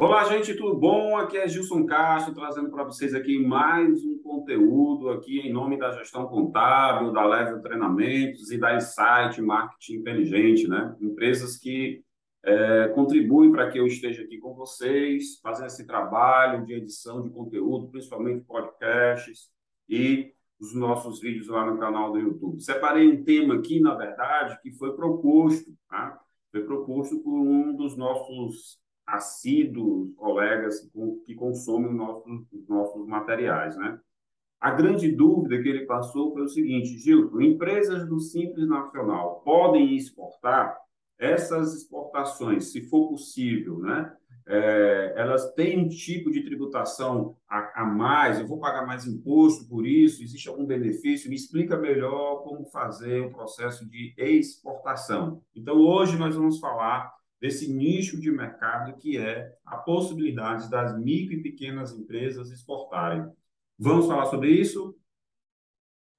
Olá, 0.00 0.22
gente, 0.22 0.54
tudo 0.54 0.76
bom? 0.76 1.16
Aqui 1.16 1.36
é 1.36 1.48
Gilson 1.48 1.84
Castro, 1.84 2.32
trazendo 2.32 2.70
para 2.70 2.84
vocês 2.84 3.12
aqui 3.16 3.36
mais 3.36 4.04
um 4.04 4.16
conteúdo 4.22 5.10
aqui 5.10 5.40
em 5.40 5.52
nome 5.52 5.76
da 5.76 5.90
gestão 5.90 6.28
contábil, 6.28 7.12
da 7.12 7.26
Level 7.26 7.60
Treinamentos 7.60 8.52
e 8.52 8.58
da 8.58 8.76
Insight 8.76 9.42
Marketing 9.42 9.94
Inteligente, 9.94 10.68
né? 10.68 10.94
Empresas 11.00 11.56
que 11.56 12.04
é, 12.44 12.86
contribuem 12.94 13.50
para 13.50 13.72
que 13.72 13.80
eu 13.80 13.88
esteja 13.88 14.22
aqui 14.22 14.38
com 14.38 14.54
vocês, 14.54 15.40
fazendo 15.42 15.66
esse 15.66 15.84
trabalho 15.84 16.64
de 16.64 16.74
edição 16.74 17.20
de 17.20 17.30
conteúdo, 17.30 17.88
principalmente 17.88 18.44
podcasts 18.44 19.48
e 19.88 20.32
os 20.60 20.76
nossos 20.76 21.20
vídeos 21.20 21.48
lá 21.48 21.68
no 21.68 21.76
canal 21.76 22.12
do 22.12 22.20
YouTube. 22.20 22.62
Separei 22.62 23.08
um 23.08 23.24
tema 23.24 23.56
aqui, 23.56 23.80
na 23.80 23.96
verdade, 23.96 24.60
que 24.62 24.70
foi 24.70 24.94
proposto, 24.94 25.76
tá? 25.88 26.20
Foi 26.52 26.62
proposto 26.62 27.18
por 27.18 27.34
um 27.34 27.74
dos 27.74 27.96
nossos 27.96 28.78
assíduos 29.08 30.14
colegas 30.14 30.88
que 31.24 31.34
consomem 31.34 31.94
nossos, 31.94 32.46
os 32.52 32.68
nossos 32.68 33.06
materiais, 33.06 33.76
né? 33.76 33.98
A 34.60 34.70
grande 34.72 35.10
dúvida 35.10 35.62
que 35.62 35.68
ele 35.68 35.86
passou 35.86 36.32
foi 36.32 36.42
o 36.42 36.48
seguinte, 36.48 36.98
Gilton, 36.98 37.40
empresas 37.40 38.06
do 38.06 38.20
Simples 38.20 38.68
Nacional 38.68 39.40
podem 39.44 39.96
exportar? 39.96 40.76
Essas 41.18 41.74
exportações, 41.74 42.70
se 42.70 42.82
for 42.82 43.08
possível, 43.08 43.78
né? 43.78 44.12
É, 44.46 45.14
elas 45.16 45.52
têm 45.52 45.78
um 45.78 45.88
tipo 45.88 46.30
de 46.30 46.42
tributação 46.42 47.36
a, 47.46 47.82
a, 47.82 47.84
mais, 47.84 48.40
eu 48.40 48.46
vou 48.46 48.58
pagar 48.58 48.86
mais 48.86 49.06
imposto 49.06 49.68
por 49.68 49.86
isso, 49.86 50.22
existe 50.22 50.48
algum 50.48 50.64
benefício? 50.64 51.28
Me 51.28 51.36
explica 51.36 51.76
melhor 51.76 52.42
como 52.44 52.64
fazer 52.64 53.20
o 53.26 53.30
processo 53.30 53.86
de 53.88 54.14
exportação. 54.16 55.42
Então, 55.54 55.76
hoje 55.76 56.16
nós 56.16 56.34
vamos 56.34 56.58
falar 56.58 57.17
desse 57.40 57.72
nicho 57.72 58.20
de 58.20 58.30
mercado 58.30 58.96
que 58.96 59.16
é 59.16 59.54
a 59.64 59.76
possibilidade 59.76 60.70
das 60.70 60.98
micro 60.98 61.34
e 61.34 61.42
pequenas 61.42 61.92
empresas 61.92 62.50
exportarem. 62.50 63.30
Vamos 63.78 64.06
falar 64.06 64.26
sobre 64.26 64.50
isso? 64.50 64.96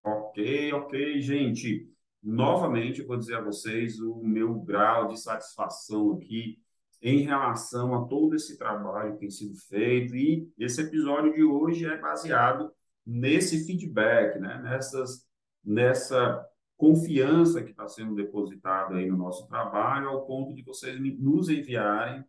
Ok, 0.03 0.71
ok, 0.73 1.21
gente. 1.21 1.89
Novamente, 2.21 3.01
vou 3.01 3.17
dizer 3.17 3.35
a 3.35 3.41
vocês 3.41 3.99
o 3.99 4.21
meu 4.23 4.55
grau 4.55 5.07
de 5.07 5.19
satisfação 5.19 6.13
aqui 6.13 6.59
em 7.01 7.21
relação 7.21 7.93
a 7.95 8.07
todo 8.07 8.35
esse 8.35 8.57
trabalho 8.57 9.13
que 9.13 9.19
tem 9.19 9.29
sido 9.29 9.55
feito 9.55 10.15
e 10.15 10.49
esse 10.57 10.81
episódio 10.81 11.33
de 11.33 11.43
hoje 11.43 11.85
é 11.85 11.97
baseado 11.97 12.71
nesse 13.05 13.65
feedback, 13.65 14.37
né? 14.39 14.61
Nessas, 14.61 15.25
nessa 15.63 16.45
confiança 16.79 17.61
que 17.61 17.71
está 17.71 17.89
sendo 17.89 18.15
depositada 18.15 18.95
aí 18.95 19.05
no 19.05 19.17
nosso 19.17 19.45
trabalho, 19.49 20.07
ao 20.07 20.25
ponto 20.25 20.55
de 20.55 20.63
vocês 20.63 20.97
nos 21.19 21.49
enviarem 21.49 22.23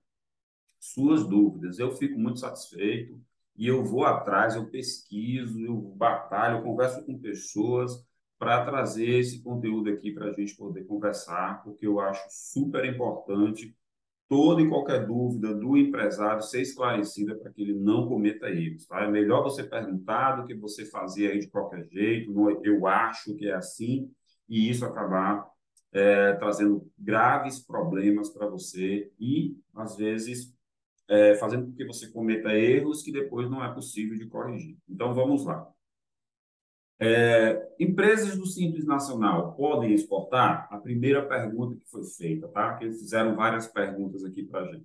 suas 0.81 1.25
dúvidas. 1.25 1.79
Eu 1.79 1.93
fico 1.93 2.19
muito 2.19 2.41
satisfeito 2.41 3.17
e 3.57 3.69
eu 3.69 3.85
vou 3.85 4.05
atrás, 4.05 4.57
eu 4.57 4.67
pesquiso, 4.69 5.65
eu 5.65 5.77
batalho, 5.97 6.59
eu 6.59 6.63
converso 6.65 7.07
com 7.07 7.17
pessoas 7.17 8.05
para 8.41 8.65
trazer 8.65 9.21
esse 9.21 9.41
conteúdo 9.41 9.89
aqui 9.89 10.11
para 10.11 10.27
a 10.27 10.33
gente 10.33 10.57
poder 10.57 10.85
conversar, 10.85 11.63
porque 11.63 11.87
eu 11.87 12.01
acho 12.01 12.27
super 12.29 12.85
importante 12.85 13.77
toda 14.29 14.63
e 14.63 14.69
qualquer 14.69 15.07
dúvida 15.07 15.55
do 15.55 15.77
empresário 15.77 16.43
ser 16.43 16.63
esclarecida 16.63 17.37
para 17.37 17.53
que 17.53 17.63
ele 17.63 17.75
não 17.75 18.09
cometa 18.09 18.51
erros. 18.51 18.85
Tá? 18.85 19.05
É 19.05 19.09
melhor 19.09 19.45
você 19.45 19.63
perguntar 19.63 20.41
do 20.41 20.47
que 20.47 20.55
você 20.55 20.85
fazer 20.87 21.31
aí 21.31 21.39
de 21.39 21.49
qualquer 21.49 21.85
jeito, 21.85 22.33
eu 22.65 22.87
acho 22.89 23.37
que 23.37 23.49
é 23.49 23.55
assim, 23.55 24.11
e 24.51 24.69
isso 24.69 24.85
acabar 24.85 25.49
é, 25.93 26.35
trazendo 26.35 26.91
graves 26.99 27.61
problemas 27.61 28.29
para 28.29 28.47
você 28.47 29.11
e, 29.19 29.57
às 29.75 29.97
vezes, 29.97 30.53
é, 31.09 31.37
fazendo 31.37 31.67
com 31.67 31.73
que 31.73 31.85
você 31.85 32.09
cometa 32.11 32.53
erros 32.53 33.03
que 33.03 33.13
depois 33.13 33.49
não 33.49 33.65
é 33.65 33.73
possível 33.73 34.19
de 34.19 34.27
corrigir. 34.27 34.77
Então, 34.89 35.15
vamos 35.15 35.45
lá. 35.45 35.73
É, 37.03 37.67
empresas 37.81 38.37
do 38.37 38.45
Simples 38.45 38.85
Nacional 38.85 39.55
podem 39.55 39.95
exportar? 39.95 40.69
A 40.71 40.79
primeira 40.79 41.27
pergunta 41.27 41.77
que 41.77 41.89
foi 41.89 42.05
feita, 42.05 42.47
tá? 42.49 42.77
Que 42.77 42.85
eles 42.85 43.01
fizeram 43.01 43.35
várias 43.35 43.67
perguntas 43.67 44.25
aqui 44.25 44.43
para 44.43 44.61
a 44.61 44.73
gente. 44.73 44.85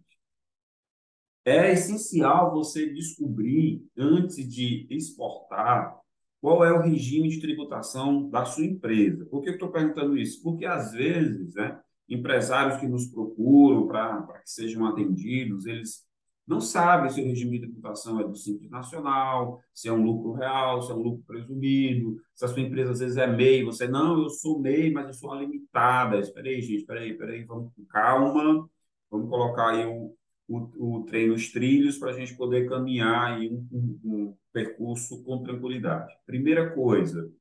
É 1.44 1.72
essencial 1.72 2.52
você 2.52 2.90
descobrir, 2.92 3.86
antes 3.98 4.48
de 4.48 4.88
exportar, 4.90 6.00
qual 6.42 6.64
é 6.64 6.72
o 6.72 6.82
regime 6.82 7.30
de 7.30 7.42
tributação 7.42 8.30
da 8.30 8.46
sua 8.46 8.66
empresa. 8.66 9.26
Por 9.26 9.42
que 9.42 9.50
eu 9.50 9.54
estou 9.54 9.72
perguntando 9.72 10.18
isso? 10.18 10.42
Porque, 10.44 10.66
às 10.66 10.92
vezes, 10.92 11.56
né, 11.56 11.80
empresários 12.08 12.80
que 12.80 12.88
nos 12.88 13.08
procuram 13.08 13.88
para 13.88 14.22
que 14.44 14.50
sejam 14.50 14.86
atendidos, 14.86 15.66
eles 15.66 16.06
não 16.48 16.62
sabem 16.62 17.10
se 17.10 17.20
o 17.22 17.26
regime 17.26 17.60
de 17.60 17.66
tributação 17.66 18.20
é 18.20 18.24
do 18.24 18.36
Simples 18.36 18.70
Nacional, 18.70 19.60
se 19.74 19.88
é 19.88 19.92
um 19.92 20.04
lucro 20.04 20.34
real, 20.34 20.82
se 20.82 20.92
é 20.92 20.96
um 20.96 21.02
lucro 21.02 21.24
presumido, 21.26 22.18
se 22.36 22.46
a 22.46 22.48
sua 22.48 22.62
empresa 22.62 22.92
às 22.92 23.00
vezes 23.00 23.18
é 23.18 23.26
MEI, 23.26 23.64
você, 23.64 23.88
não, 23.88 24.22
eu 24.22 24.30
sou 24.30 24.60
MEI, 24.60 24.92
mas 24.92 25.08
eu 25.08 25.14
sou 25.14 25.32
uma 25.32 25.42
limitada. 25.42 26.20
Espera 26.20 26.48
aí, 26.48 26.62
gente, 26.62 26.82
espera 26.82 27.00
aí, 27.00 27.12
espera 27.12 27.32
aí, 27.32 27.44
vamos 27.44 27.74
com 27.74 27.84
calma, 27.86 28.70
vamos 29.10 29.30
colocar 29.30 29.70
aí 29.70 29.86
o, 29.88 30.16
o, 30.48 30.98
o 30.98 31.04
trem 31.06 31.30
nos 31.30 31.52
trilhos 31.52 31.98
para 31.98 32.12
a 32.12 32.14
gente 32.14 32.36
poder 32.36 32.70
caminhar 32.70 33.34
aí 33.34 33.50
um, 33.50 33.68
um, 33.72 34.00
um 34.04 34.38
percurso 34.54 35.24
com 35.24 35.44
tranquilidade. 35.44 36.14
Primeira 36.26 36.72
coisa, 36.72 37.32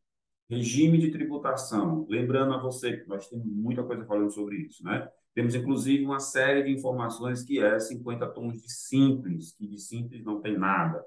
regime 0.49 0.99
de 0.99 1.11
tributação. 1.11 2.07
Lembrando 2.09 2.55
a 2.55 2.59
você 2.59 2.97
que 2.97 3.09
nós 3.09 3.29
temos 3.29 3.47
muita 3.47 3.83
coisa 3.83 4.05
falando 4.05 4.31
sobre 4.31 4.57
isso, 4.57 4.83
né? 4.85 5.09
Temos, 5.35 5.55
inclusive, 5.55 6.05
uma 6.05 6.21
série 6.21 6.63
de 6.63 6.71
informações 6.71 7.43
que 7.43 7.59
é 7.59 7.79
50 7.79 8.27
tons 8.29 8.63
de 8.63 8.73
simples, 8.73 9.53
que 9.53 9.67
de 9.67 9.79
simples 9.79 10.25
não 10.25 10.41
tem 10.41 10.57
nada. 10.57 11.05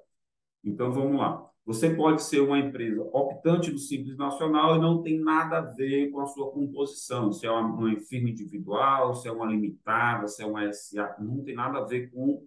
Então, 0.67 0.91
vamos 0.91 1.17
lá. 1.17 1.47
Você 1.65 1.93
pode 1.93 2.23
ser 2.23 2.39
uma 2.39 2.57
empresa 2.57 3.01
optante 3.11 3.71
do 3.71 3.77
Simples 3.77 4.17
Nacional 4.17 4.77
e 4.77 4.79
não 4.79 5.01
tem 5.01 5.19
nada 5.19 5.57
a 5.57 5.61
ver 5.61 6.09
com 6.11 6.21
a 6.21 6.25
sua 6.25 6.49
composição, 6.51 7.31
se 7.31 7.45
é 7.45 7.51
uma, 7.51 7.61
uma 7.61 7.99
firma 7.99 8.29
individual, 8.29 9.13
se 9.13 9.27
é 9.27 9.31
uma 9.31 9.45
limitada, 9.45 10.27
se 10.27 10.41
é 10.41 10.45
uma 10.45 10.71
SA, 10.71 11.17
não 11.19 11.43
tem 11.43 11.53
nada 11.53 11.79
a 11.79 11.85
ver 11.85 12.09
com 12.09 12.45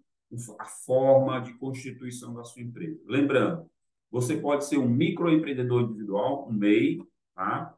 a 0.59 0.65
forma 0.65 1.39
de 1.41 1.53
constituição 1.55 2.33
da 2.33 2.45
sua 2.45 2.63
empresa. 2.63 2.99
Lembrando, 3.07 3.69
você 4.11 4.37
pode 4.37 4.65
ser 4.65 4.79
um 4.79 4.89
microempreendedor 4.89 5.83
individual, 5.83 6.49
um 6.49 6.53
MEI, 6.53 7.03
tá? 7.35 7.75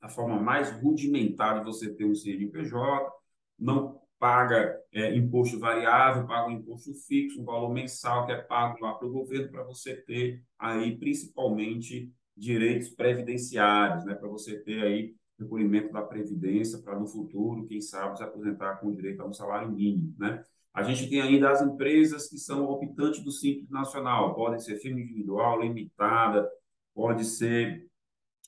a 0.00 0.08
forma 0.08 0.40
mais 0.40 0.72
rudimentar 0.80 1.60
de 1.60 1.64
você 1.64 1.94
ter 1.94 2.04
um 2.04 2.14
CNPJ, 2.14 3.08
não 3.56 4.01
paga 4.22 4.78
é, 4.92 5.16
imposto 5.16 5.58
variável, 5.58 6.24
paga 6.28 6.46
um 6.46 6.52
imposto 6.52 6.94
fixo, 6.94 7.42
um 7.42 7.44
valor 7.44 7.74
mensal 7.74 8.24
que 8.24 8.30
é 8.30 8.40
pago 8.40 8.78
lá 8.80 8.94
para 8.94 9.08
o 9.08 9.10
governo 9.10 9.50
para 9.50 9.64
você 9.64 9.96
ter 9.96 10.40
aí 10.56 10.96
principalmente 10.96 12.08
direitos 12.36 12.90
previdenciários, 12.90 14.04
né, 14.04 14.14
para 14.14 14.28
você 14.28 14.60
ter 14.60 14.80
aí 14.80 15.16
recolhimento 15.36 15.92
da 15.92 16.02
previdência 16.02 16.78
para 16.78 16.96
no 16.96 17.04
futuro, 17.04 17.66
quem 17.66 17.80
sabe, 17.80 18.16
se 18.16 18.22
aposentar 18.22 18.76
com 18.76 18.94
direito 18.94 19.20
a 19.22 19.26
um 19.26 19.32
salário 19.32 19.72
mínimo, 19.72 20.14
né? 20.16 20.44
A 20.72 20.84
gente 20.84 21.10
tem 21.10 21.20
ainda 21.20 21.50
as 21.50 21.60
empresas 21.60 22.28
que 22.28 22.38
são 22.38 22.66
optantes 22.66 23.24
do 23.24 23.32
Simples 23.32 23.68
Nacional, 23.70 24.36
podem 24.36 24.60
ser 24.60 24.78
firma 24.78 25.00
individual, 25.00 25.60
limitada, 25.60 26.48
pode 26.94 27.24
ser 27.24 27.90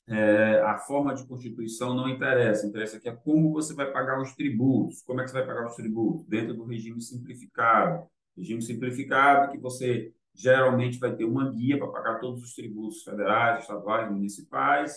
é, 0.07 0.61
a 0.61 0.77
forma 0.77 1.15
de 1.15 1.25
constituição 1.25 1.95
não 1.95 2.07
interessa, 2.07 2.67
interessa 2.67 2.99
que 2.99 3.09
é 3.09 3.15
como 3.15 3.51
você 3.51 3.73
vai 3.73 3.91
pagar 3.91 4.21
os 4.21 4.33
tributos. 4.35 5.01
Como 5.01 5.19
é 5.19 5.23
que 5.23 5.31
você 5.31 5.37
vai 5.37 5.47
pagar 5.47 5.67
os 5.67 5.75
tributos? 5.75 6.25
Dentro 6.25 6.53
do 6.53 6.63
regime 6.63 7.01
simplificado. 7.01 8.05
Regime 8.37 8.61
simplificado 8.61 9.51
que 9.51 9.57
você 9.57 10.13
geralmente 10.33 10.99
vai 10.99 11.15
ter 11.15 11.25
uma 11.25 11.49
guia 11.51 11.77
para 11.77 11.87
pagar 11.87 12.19
todos 12.19 12.43
os 12.43 12.53
tributos 12.53 13.03
federais, 13.03 13.61
estaduais, 13.61 14.11
municipais, 14.11 14.95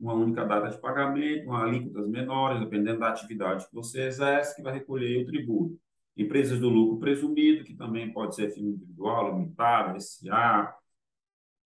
uma 0.00 0.14
única 0.14 0.44
data 0.44 0.68
de 0.68 0.78
pagamento, 0.80 1.46
uma 1.46 1.64
alíquotas 1.64 2.08
menores, 2.08 2.60
dependendo 2.60 3.00
da 3.00 3.10
atividade 3.10 3.66
que 3.68 3.74
você 3.74 4.06
exerce, 4.06 4.56
que 4.56 4.62
vai 4.62 4.72
recolher 4.72 5.22
o 5.22 5.26
tributo. 5.26 5.78
Empresas 6.16 6.58
do 6.58 6.68
lucro 6.68 6.98
presumido, 6.98 7.64
que 7.64 7.74
também 7.74 8.12
pode 8.12 8.34
ser 8.34 8.50
firma 8.50 8.70
individual, 8.70 9.32
limitada, 9.32 10.00
SA, 10.00 10.74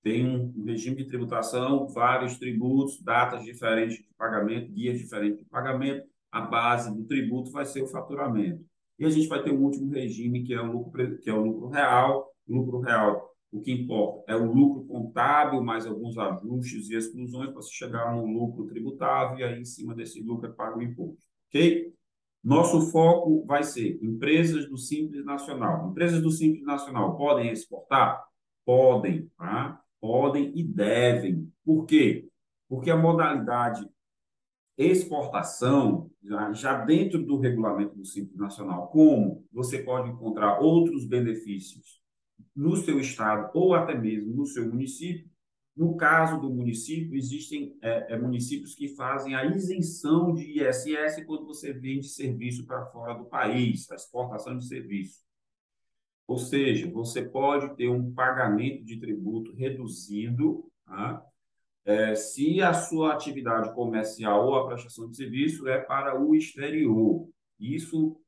tem 0.02 0.26
um 0.26 0.64
regime 0.64 0.96
de 0.96 1.06
tributação, 1.06 1.86
vários 1.88 2.38
tributos, 2.38 3.00
datas 3.02 3.44
diferentes 3.44 3.98
de 3.98 4.08
pagamento, 4.18 4.72
dias 4.72 4.98
diferentes 4.98 5.38
de 5.38 5.44
pagamento. 5.44 6.04
A 6.30 6.40
base 6.40 6.92
do 6.94 7.04
tributo 7.04 7.52
vai 7.52 7.64
ser 7.64 7.82
o 7.82 7.86
faturamento. 7.86 8.64
E 8.98 9.04
a 9.04 9.10
gente 9.10 9.28
vai 9.28 9.42
ter 9.42 9.52
um 9.52 9.62
último 9.62 9.90
regime, 9.92 10.42
que 10.42 10.54
é 10.54 10.60
o 10.60 10.72
lucro, 10.72 11.18
que 11.18 11.30
é 11.30 11.32
o 11.32 11.42
lucro 11.42 11.68
real. 11.68 12.32
O 12.48 12.56
lucro 12.56 12.80
real, 12.80 13.30
o 13.52 13.60
que 13.60 13.70
importa 13.70 14.32
é 14.32 14.34
o 14.34 14.52
lucro 14.52 14.84
contábil, 14.86 15.62
mais 15.62 15.86
alguns 15.86 16.18
ajustes 16.18 16.90
e 16.90 16.96
exclusões 16.96 17.50
para 17.50 17.62
se 17.62 17.72
chegar 17.72 18.14
no 18.14 18.26
lucro 18.26 18.66
tributável, 18.66 19.38
e 19.38 19.44
aí 19.44 19.60
em 19.60 19.64
cima 19.64 19.94
desse 19.94 20.22
lucro 20.22 20.48
é 20.48 20.52
pago 20.52 20.80
o 20.80 20.82
imposto. 20.82 21.22
Ok? 21.48 21.92
Nosso 22.42 22.90
foco 22.90 23.44
vai 23.46 23.62
ser 23.62 24.00
empresas 24.02 24.68
do 24.68 24.76
Simples 24.76 25.24
Nacional. 25.24 25.90
Empresas 25.90 26.20
do 26.20 26.30
Simples 26.30 26.64
Nacional 26.64 27.16
podem 27.16 27.52
exportar? 27.52 28.24
Podem, 28.64 29.30
tá? 29.36 29.80
Podem 30.02 30.52
e 30.56 30.64
devem. 30.64 31.48
Por 31.64 31.86
quê? 31.86 32.28
Porque 32.68 32.90
a 32.90 32.96
modalidade 32.96 33.88
exportação, 34.76 36.10
já, 36.20 36.52
já 36.52 36.84
dentro 36.84 37.22
do 37.22 37.38
regulamento 37.38 37.94
do 37.94 38.04
Simples 38.04 38.36
Nacional, 38.36 38.88
como 38.88 39.46
você 39.52 39.78
pode 39.78 40.10
encontrar 40.10 40.58
outros 40.58 41.06
benefícios 41.06 42.00
no 42.54 42.76
seu 42.76 42.98
estado 42.98 43.50
ou 43.54 43.74
até 43.74 43.94
mesmo 43.94 44.34
no 44.34 44.44
seu 44.44 44.68
município. 44.68 45.30
No 45.74 45.96
caso 45.96 46.38
do 46.38 46.50
município, 46.50 47.16
existem 47.16 47.78
é, 47.80 48.12
é, 48.12 48.18
municípios 48.18 48.74
que 48.74 48.88
fazem 48.88 49.34
a 49.34 49.46
isenção 49.46 50.34
de 50.34 50.60
ISS 50.60 51.24
quando 51.24 51.46
você 51.46 51.72
vende 51.72 52.08
serviço 52.08 52.66
para 52.66 52.84
fora 52.86 53.14
do 53.14 53.24
país, 53.24 53.90
a 53.90 53.94
exportação 53.94 54.58
de 54.58 54.66
serviço. 54.66 55.20
Ou 56.32 56.38
seja, 56.38 56.90
você 56.90 57.20
pode 57.20 57.76
ter 57.76 57.90
um 57.90 58.10
pagamento 58.10 58.82
de 58.86 58.98
tributo 58.98 59.54
reduzido 59.54 60.64
tá? 60.86 61.22
é, 61.84 62.14
se 62.14 62.62
a 62.62 62.72
sua 62.72 63.12
atividade 63.12 63.74
comercial 63.74 64.46
ou 64.46 64.54
a 64.54 64.66
prestação 64.66 65.10
de 65.10 65.14
serviço 65.14 65.68
é 65.68 65.78
para 65.78 66.18
o 66.18 66.34
exterior. 66.34 67.28
Isso 67.60 68.18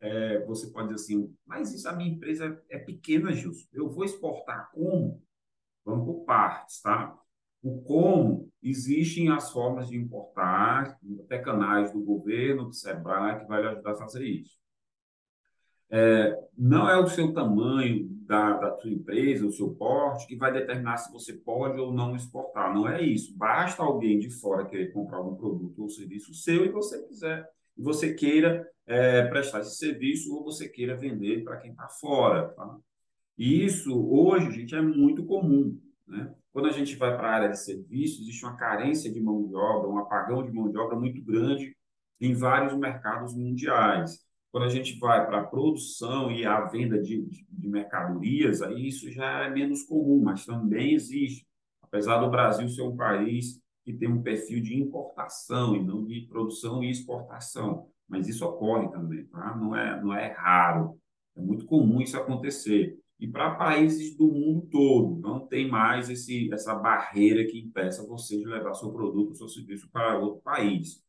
é, 0.00 0.44
você 0.44 0.72
pode 0.72 0.88
dizer 0.88 1.04
assim, 1.04 1.32
mas 1.46 1.72
isso 1.72 1.88
a 1.88 1.92
minha 1.92 2.10
empresa 2.10 2.60
é 2.68 2.78
pequena, 2.78 3.32
Gilson. 3.32 3.68
Eu 3.72 3.88
vou 3.88 4.04
exportar 4.04 4.68
como? 4.72 5.22
Vamos 5.84 6.04
por 6.04 6.24
partes, 6.24 6.82
tá? 6.82 7.16
O 7.62 7.80
como, 7.82 8.50
existem 8.60 9.30
as 9.30 9.52
formas 9.52 9.88
de 9.88 9.96
importar, 9.96 10.98
até 11.20 11.38
canais 11.38 11.92
do 11.92 12.02
governo, 12.02 12.64
do 12.64 12.72
SEBRAE, 12.72 13.38
que 13.38 13.46
vai 13.46 13.62
lhe 13.62 13.68
ajudar 13.68 13.92
a 13.92 13.98
fazer 13.98 14.24
isso. 14.24 14.61
É, 15.92 16.38
não 16.56 16.88
é 16.88 16.98
o 16.98 17.06
seu 17.06 17.34
tamanho 17.34 18.08
da, 18.26 18.56
da 18.56 18.78
sua 18.78 18.90
empresa, 18.90 19.46
o 19.46 19.52
seu 19.52 19.74
porte, 19.74 20.26
que 20.26 20.36
vai 20.36 20.50
determinar 20.50 20.96
se 20.96 21.12
você 21.12 21.34
pode 21.34 21.78
ou 21.78 21.92
não 21.92 22.16
exportar. 22.16 22.72
Não 22.72 22.88
é 22.88 23.02
isso. 23.02 23.36
Basta 23.36 23.82
alguém 23.82 24.18
de 24.18 24.30
fora 24.30 24.64
querer 24.64 24.90
comprar 24.90 25.20
um 25.20 25.34
produto 25.34 25.82
ou 25.82 25.90
serviço 25.90 26.32
seu 26.32 26.64
e 26.64 26.70
você 26.70 27.02
quiser, 27.06 27.46
e 27.76 27.82
você 27.82 28.14
queira 28.14 28.66
é, 28.86 29.26
prestar 29.26 29.60
esse 29.60 29.76
serviço 29.76 30.34
ou 30.34 30.44
você 30.44 30.66
queira 30.66 30.96
vender 30.96 31.44
para 31.44 31.58
quem 31.58 31.72
está 31.72 31.86
fora. 31.88 32.48
Tá? 32.48 32.78
E 33.36 33.62
isso, 33.64 33.94
hoje, 34.10 34.50
gente, 34.50 34.74
é 34.74 34.80
muito 34.80 35.26
comum. 35.26 35.78
Né? 36.06 36.34
Quando 36.54 36.68
a 36.68 36.72
gente 36.72 36.96
vai 36.96 37.14
para 37.16 37.28
a 37.28 37.34
área 37.34 37.48
de 37.50 37.58
serviços, 37.58 38.22
existe 38.22 38.44
uma 38.44 38.56
carência 38.56 39.12
de 39.12 39.20
mão 39.20 39.46
de 39.46 39.54
obra, 39.54 39.90
um 39.90 39.98
apagão 39.98 40.42
de 40.42 40.52
mão 40.52 40.70
de 40.70 40.78
obra 40.78 40.98
muito 40.98 41.22
grande 41.22 41.76
em 42.18 42.34
vários 42.34 42.74
mercados 42.78 43.34
mundiais. 43.34 44.20
Quando 44.52 44.64
a 44.64 44.68
gente 44.68 44.98
vai 44.98 45.26
para 45.26 45.40
a 45.40 45.44
produção 45.44 46.30
e 46.30 46.44
a 46.44 46.60
venda 46.66 47.00
de, 47.00 47.22
de, 47.22 47.46
de, 47.50 47.68
mercadorias, 47.68 48.60
aí 48.60 48.86
isso 48.86 49.10
já 49.10 49.46
é 49.46 49.50
menos 49.50 49.82
comum, 49.82 50.20
mas 50.22 50.44
também 50.44 50.92
existe. 50.92 51.46
Apesar 51.80 52.18
do 52.18 52.30
Brasil 52.30 52.68
ser 52.68 52.82
um 52.82 52.94
país 52.94 53.58
que 53.82 53.94
tem 53.94 54.08
um 54.08 54.22
perfil 54.22 54.62
de 54.62 54.78
importação 54.78 55.74
e 55.74 55.82
não 55.82 56.04
de 56.04 56.26
produção 56.28 56.84
e 56.84 56.90
exportação, 56.90 57.88
mas 58.06 58.28
isso 58.28 58.44
ocorre 58.44 58.88
também, 58.90 59.24
tá? 59.24 59.56
não, 59.56 59.74
é, 59.74 60.00
não 60.02 60.14
é 60.14 60.32
raro, 60.32 60.98
é 61.34 61.40
muito 61.40 61.64
comum 61.64 62.02
isso 62.02 62.18
acontecer. 62.18 62.98
E 63.18 63.26
para 63.26 63.54
países 63.54 64.14
do 64.16 64.26
mundo 64.26 64.68
todo, 64.70 65.18
não 65.20 65.46
tem 65.46 65.66
mais 65.66 66.10
esse, 66.10 66.52
essa 66.52 66.74
barreira 66.74 67.46
que 67.46 67.58
impeça 67.58 68.06
você 68.06 68.36
de 68.36 68.44
levar 68.44 68.74
seu 68.74 68.92
produto, 68.92 69.34
seu 69.34 69.48
serviço 69.48 69.88
para 69.90 70.18
outro 70.18 70.42
país. 70.42 71.02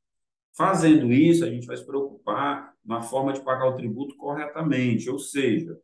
Fazendo 0.56 1.12
isso, 1.12 1.44
a 1.44 1.50
gente 1.50 1.68
vai 1.68 1.76
se 1.76 1.86
preocupar 1.86 2.73
na 2.86 3.02
forma 3.02 3.34
de 3.34 3.42
pagar 3.42 3.68
o 3.68 3.76
tributo 3.76 4.16
corretamente, 4.18 5.10
ou 5.10 5.20
seja, 5.20 5.80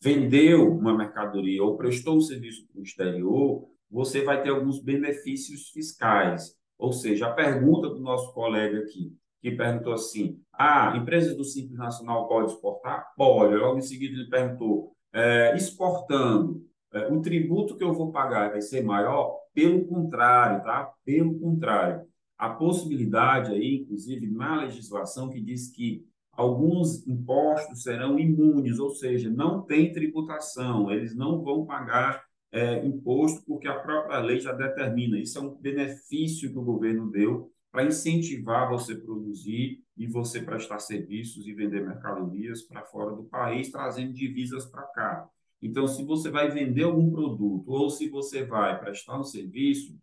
vendeu 0.00 0.72
uma 0.72 0.96
mercadoria 0.96 1.62
ou 1.62 1.76
prestou 1.76 2.16
um 2.16 2.20
serviço 2.20 2.66
para 2.68 2.80
o 2.80 2.82
exterior, 2.82 3.68
você 3.90 4.22
vai 4.22 4.42
ter 4.42 4.50
alguns 4.50 4.80
benefícios 4.80 5.70
fiscais. 5.70 6.56
Ou 6.76 6.92
seja, 6.92 7.28
a 7.28 7.32
pergunta 7.32 7.88
do 7.88 8.00
nosso 8.00 8.32
colega 8.32 8.78
aqui, 8.80 9.12
que 9.40 9.50
perguntou 9.52 9.92
assim: 9.92 10.40
ah, 10.52 10.96
empresas 10.96 11.36
do 11.36 11.44
Simples 11.44 11.78
Nacional 11.78 12.28
podem 12.28 12.46
exportar? 12.46 13.12
Pode. 13.16 13.56
Logo 13.56 13.78
em 13.78 13.82
seguida 13.82 14.14
ele 14.14 14.28
perguntou: 14.28 14.92
é, 15.12 15.56
exportando, 15.56 16.64
é, 16.92 17.08
o 17.08 17.20
tributo 17.20 17.76
que 17.76 17.84
eu 17.84 17.92
vou 17.92 18.12
pagar 18.12 18.50
vai 18.50 18.60
ser 18.60 18.82
maior? 18.82 19.36
Pelo 19.54 19.84
contrário, 19.86 20.62
tá? 20.62 20.92
Pelo 21.04 21.38
contrário 21.40 22.06
a 22.38 22.50
possibilidade 22.50 23.52
aí, 23.52 23.80
inclusive 23.80 24.30
na 24.30 24.62
legislação, 24.62 25.28
que 25.28 25.40
diz 25.40 25.68
que 25.68 26.06
alguns 26.32 27.04
impostos 27.06 27.82
serão 27.82 28.18
imunes, 28.18 28.78
ou 28.78 28.90
seja, 28.90 29.28
não 29.28 29.62
tem 29.62 29.92
tributação, 29.92 30.90
eles 30.90 31.16
não 31.16 31.42
vão 31.42 31.66
pagar 31.66 32.22
é, 32.52 32.86
imposto 32.86 33.42
porque 33.44 33.66
a 33.66 33.78
própria 33.78 34.20
lei 34.20 34.38
já 34.38 34.52
determina. 34.52 35.18
Isso 35.18 35.36
é 35.38 35.42
um 35.42 35.54
benefício 35.56 36.50
que 36.50 36.58
o 36.58 36.64
governo 36.64 37.10
deu 37.10 37.50
para 37.72 37.84
incentivar 37.84 38.70
você 38.70 38.94
produzir 38.94 39.82
e 39.96 40.06
você 40.06 40.40
prestar 40.40 40.78
serviços 40.78 41.46
e 41.46 41.52
vender 41.52 41.84
mercadorias 41.84 42.62
para 42.62 42.84
fora 42.84 43.14
do 43.14 43.24
país, 43.24 43.70
trazendo 43.70 44.12
divisas 44.12 44.64
para 44.64 44.82
cá. 44.82 45.28
Então, 45.60 45.88
se 45.88 46.04
você 46.04 46.30
vai 46.30 46.48
vender 46.50 46.84
algum 46.84 47.10
produto 47.10 47.68
ou 47.70 47.90
se 47.90 48.08
você 48.08 48.44
vai 48.44 48.78
prestar 48.78 49.18
um 49.18 49.24
serviço, 49.24 49.98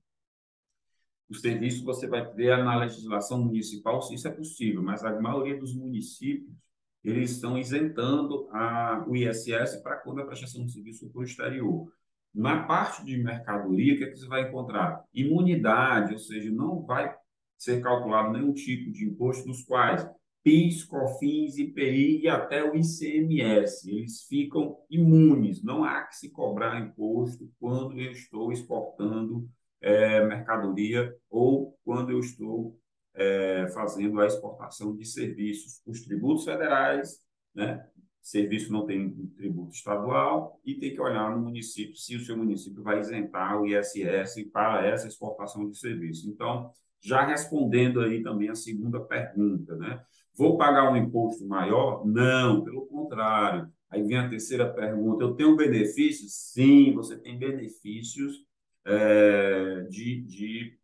o 1.30 1.34
serviço 1.34 1.84
você 1.84 2.08
vai 2.08 2.26
ver 2.34 2.58
na 2.64 2.78
legislação 2.78 3.44
municipal 3.44 4.02
se 4.02 4.14
isso 4.14 4.28
é 4.28 4.32
possível, 4.32 4.82
mas 4.82 5.04
a 5.04 5.20
maioria 5.20 5.58
dos 5.58 5.76
municípios 5.76 6.56
eles 7.04 7.32
estão 7.32 7.58
isentando 7.58 8.50
a, 8.52 9.06
o 9.08 9.16
ISS 9.16 9.78
para 9.84 9.98
quando 9.98 10.22
a 10.22 10.26
prestação 10.26 10.66
de 10.66 10.72
serviço 10.72 11.08
para 11.10 11.22
o 11.22 11.24
exterior. 11.24 11.88
Na 12.34 12.64
parte 12.64 13.06
de 13.06 13.16
mercadoria, 13.18 13.94
o 13.94 13.98
que, 13.98 14.04
é 14.06 14.10
que 14.10 14.18
você 14.18 14.28
vai 14.28 14.50
encontrar? 14.50 15.04
Imunidade, 15.14 16.14
ou 16.14 16.20
seja, 16.20 16.52
não 16.52 16.82
vai 16.82 17.16
ser 17.58 17.82
calculado 17.82 18.34
nenhum 18.34 18.54
tipo 18.54 18.92
de 18.92 19.06
imposto 19.06 19.48
dos 19.48 19.64
quais 19.64 20.06
PIS, 20.44 20.84
COFINS, 20.84 21.58
IPI 21.58 22.22
e 22.24 22.28
até 22.28 22.64
o 22.64 22.76
ICMS. 22.76 23.90
Eles 23.90 24.24
ficam 24.24 24.78
imunes, 24.90 25.64
não 25.64 25.84
há 25.84 26.04
que 26.04 26.16
se 26.16 26.30
cobrar 26.30 26.80
imposto 26.80 27.50
quando 27.60 28.00
eu 28.00 28.12
estou 28.12 28.52
exportando 28.52 29.48
é, 29.86 30.26
mercadoria 30.26 31.16
ou 31.30 31.78
quando 31.86 32.10
eu 32.10 32.20
estou 32.20 32.76
é, 33.14 33.68
fazendo 33.72 34.20
a 34.20 34.26
exportação 34.26 34.96
de 34.96 35.06
serviços. 35.06 35.80
Os 35.86 36.02
tributos 36.02 36.44
federais, 36.44 37.20
né? 37.54 37.88
serviço 38.20 38.74
não 38.74 38.88
tem 38.88 39.12
tributo 39.38 39.76
estadual 39.76 40.60
e 40.66 40.74
tem 40.74 40.92
que 40.92 41.00
olhar 41.00 41.30
no 41.30 41.44
município 41.44 41.96
se 41.96 42.16
o 42.16 42.20
seu 42.20 42.36
município 42.36 42.82
vai 42.82 43.00
isentar 43.00 43.62
o 43.62 43.68
ISS 43.68 44.50
para 44.52 44.84
essa 44.84 45.08
exportação 45.08 45.70
de 45.70 45.78
serviço. 45.78 46.28
Então, 46.28 46.72
já 47.00 47.24
respondendo 47.24 48.02
aí 48.02 48.24
também 48.24 48.50
a 48.50 48.56
segunda 48.56 49.00
pergunta, 49.00 49.76
né? 49.76 50.02
Vou 50.36 50.58
pagar 50.58 50.92
um 50.92 50.98
imposto 50.98 51.48
maior? 51.48 52.04
Não, 52.04 52.64
pelo 52.64 52.88
contrário. 52.88 53.72
Aí 53.88 54.02
vem 54.02 54.18
a 54.18 54.28
terceira 54.28 54.68
pergunta: 54.74 55.24
eu 55.24 55.36
tenho 55.36 55.56
benefícios? 55.56 56.34
Sim, 56.34 56.94
você 56.94 57.16
tem 57.16 57.38
benefícios 57.38 58.44
é, 58.86 59.82
de, 59.90 60.22
de 60.22 60.78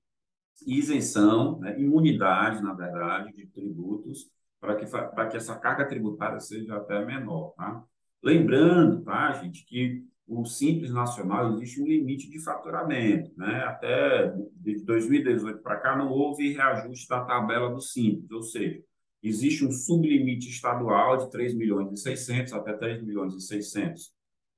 isenção, 0.66 1.60
né, 1.60 1.80
imunidade, 1.80 2.62
na 2.62 2.74
verdade, 2.74 3.32
de 3.34 3.46
tributos, 3.48 4.30
para 4.60 4.76
que, 4.76 4.86
que 4.86 5.38
essa 5.38 5.56
carga 5.56 5.88
tributária 5.88 6.40
seja 6.40 6.76
até 6.76 7.04
menor. 7.04 7.54
Tá? 7.58 7.84
Lembrando, 8.24 9.02
tá, 9.04 9.32
gente, 9.34 9.66
que 9.66 10.04
o 10.28 10.46
Simples 10.46 10.92
Nacional 10.92 11.54
existe 11.54 11.82
um 11.82 11.86
limite 11.86 12.30
de 12.30 12.40
faturamento. 12.40 13.32
Né? 13.36 13.64
Até 13.64 14.34
de 14.56 14.84
2018 14.84 15.62
para 15.62 15.78
cá 15.78 15.96
não 15.96 16.10
houve 16.10 16.54
reajuste 16.54 17.08
da 17.08 17.26
tabela 17.26 17.74
do 17.74 17.82
Simples, 17.82 18.32
ou 18.32 18.44
seja, 18.44 18.82
existe 19.22 19.66
um 19.66 19.72
sublimite 19.72 20.50
estadual 20.50 21.18
de 21.18 21.30
3 21.32 21.54
milhões 21.54 21.92
e 21.92 21.98
600 21.98 22.54
até 22.54 22.74
3 22.74 23.04
milhões 23.04 23.36
e 23.36 23.42
600 23.42 24.12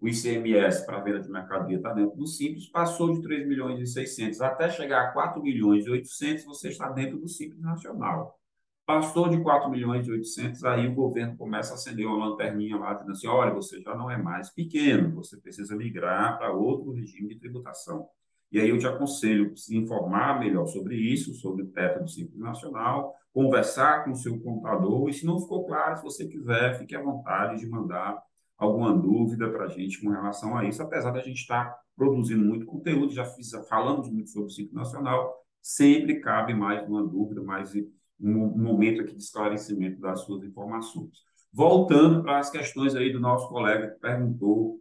o 0.03 0.07
ICMS 0.09 0.85
para 0.85 0.99
venda 0.99 1.21
de 1.21 1.31
mercadoria 1.31 1.77
está 1.77 1.93
dentro 1.93 2.17
do 2.17 2.27
Simples, 2.27 2.67
passou 2.67 3.13
de 3.13 3.21
3 3.21 3.47
milhões 3.47 3.79
e 3.79 3.87
600 3.87 4.41
até 4.41 4.69
chegar 4.69 5.01
a 5.01 5.11
4 5.13 5.41
milhões 5.41 5.85
e 5.85 5.89
800, 5.89 6.43
você 6.43 6.67
está 6.67 6.89
dentro 6.89 7.17
do 7.17 7.29
Simples 7.29 7.61
Nacional. 7.61 8.37
Passou 8.85 9.29
de 9.29 9.41
4 9.41 9.71
milhões 9.71 10.05
e 10.05 10.11
800, 10.11 10.65
aí 10.65 10.89
o 10.89 10.93
governo 10.93 11.37
começa 11.37 11.71
a 11.71 11.75
acender 11.75 12.05
uma 12.05 12.27
lanterninha 12.27 12.75
lá, 12.75 12.95
dizendo 12.95 13.11
assim, 13.13 13.27
olha, 13.27 13.53
você 13.53 13.79
já 13.79 13.95
não 13.95 14.11
é 14.11 14.21
mais 14.21 14.49
pequeno, 14.49 15.15
você 15.15 15.37
precisa 15.37 15.73
migrar 15.73 16.37
para 16.37 16.51
outro 16.51 16.91
regime 16.91 17.29
de 17.29 17.39
tributação. 17.39 18.05
E 18.51 18.59
aí 18.59 18.67
eu 18.67 18.77
te 18.77 18.85
aconselho 18.85 19.55
se 19.55 19.73
informar 19.73 20.37
melhor 20.37 20.65
sobre 20.65 20.97
isso, 20.97 21.33
sobre 21.33 21.63
o 21.63 21.67
teto 21.67 22.03
do 22.03 22.09
Simples 22.09 22.41
Nacional, 22.41 23.15
conversar 23.31 24.03
com 24.03 24.11
o 24.11 24.17
seu 24.17 24.37
contador, 24.41 25.07
e 25.07 25.13
se 25.13 25.25
não 25.25 25.39
ficou 25.39 25.65
claro, 25.65 25.95
se 25.95 26.03
você 26.03 26.27
quiser, 26.27 26.77
fique 26.77 26.93
à 26.93 27.01
vontade 27.01 27.57
de 27.57 27.69
mandar 27.69 28.21
alguma 28.63 28.93
dúvida 28.93 29.49
para 29.49 29.65
a 29.65 29.67
gente 29.67 30.01
com 30.01 30.09
relação 30.09 30.57
a 30.57 30.65
isso, 30.65 30.81
apesar 30.81 31.11
da 31.11 31.21
gente 31.21 31.41
estar 31.41 31.65
tá 31.65 31.79
produzindo 31.95 32.43
muito 32.43 32.65
conteúdo, 32.65 33.13
já 33.13 33.25
fiz, 33.25 33.51
falamos 33.69 34.09
muito 34.09 34.29
sobre 34.29 34.47
o 34.47 34.49
ciclo 34.49 34.75
nacional, 34.75 35.33
sempre 35.61 36.19
cabe 36.19 36.53
mais 36.53 36.87
uma 36.87 37.05
dúvida, 37.05 37.41
mais 37.41 37.73
um 38.19 38.57
momento 38.57 39.01
aqui 39.01 39.15
de 39.15 39.23
esclarecimento 39.23 39.99
das 39.99 40.21
suas 40.21 40.43
informações. 40.43 41.23
Voltando 41.51 42.23
para 42.23 42.39
as 42.39 42.49
questões 42.49 42.95
aí 42.95 43.11
do 43.11 43.19
nosso 43.19 43.47
colega 43.49 43.91
que 43.91 43.99
perguntou, 43.99 44.79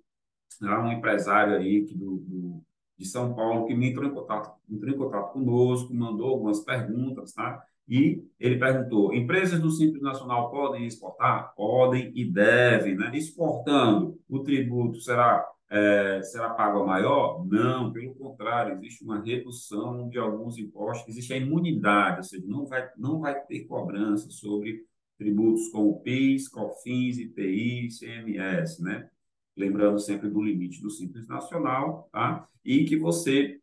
né, 0.61 0.77
um 0.79 0.93
empresário 0.93 1.57
aí 1.57 1.85
do, 1.95 2.17
do, 2.17 2.65
de 2.97 3.05
São 3.05 3.35
Paulo 3.35 3.67
que 3.67 3.75
me 3.75 3.91
entrou 3.91 4.09
em 4.09 4.15
contato, 4.15 4.59
entrou 4.71 4.95
em 4.95 4.97
contato 4.97 5.33
conosco, 5.33 5.93
mandou 5.93 6.31
algumas 6.31 6.61
perguntas, 6.61 7.33
tá? 7.33 7.63
E 7.89 8.25
ele 8.39 8.59
perguntou: 8.59 9.15
empresas 9.15 9.61
do 9.61 9.71
Simples 9.71 10.03
Nacional 10.03 10.51
podem 10.51 10.87
exportar? 10.87 11.55
Podem 11.55 12.13
e 12.15 12.25
devem, 12.25 12.97
né? 12.97 13.11
Exportando, 13.15 14.19
o 14.29 14.41
tributo 14.41 15.01
será 15.01 15.45
é, 15.73 16.21
será 16.23 16.51
pago 16.51 16.87
maior? 16.87 17.47
Não, 17.47 17.91
pelo 17.91 18.15
contrário, 18.15 18.75
existe 18.75 19.03
uma 19.03 19.23
redução 19.23 20.07
de 20.11 20.19
alguns 20.19 20.59
impostos, 20.59 21.09
existe 21.09 21.33
a 21.33 21.39
imunidade, 21.39 22.19
ou 22.19 22.23
seja, 22.25 22.47
não 22.47 22.67
vai, 22.67 22.91
não 22.99 23.21
vai 23.21 23.41
ter 23.47 23.61
cobrança 23.65 24.31
sobre 24.31 24.85
tributos 25.17 25.69
como 25.71 26.01
PIS, 26.03 26.47
COFINS, 26.49 27.19
IPI, 27.19 27.89
CMS, 27.89 28.83
né? 28.83 29.09
Lembrando 29.57 29.99
sempre 29.99 30.29
do 30.29 30.43
limite 30.43 30.83
do 30.83 30.91
Simples 30.91 31.27
Nacional, 31.27 32.07
tá? 32.13 32.47
E 32.63 32.85
que 32.85 32.99
você 32.99 33.59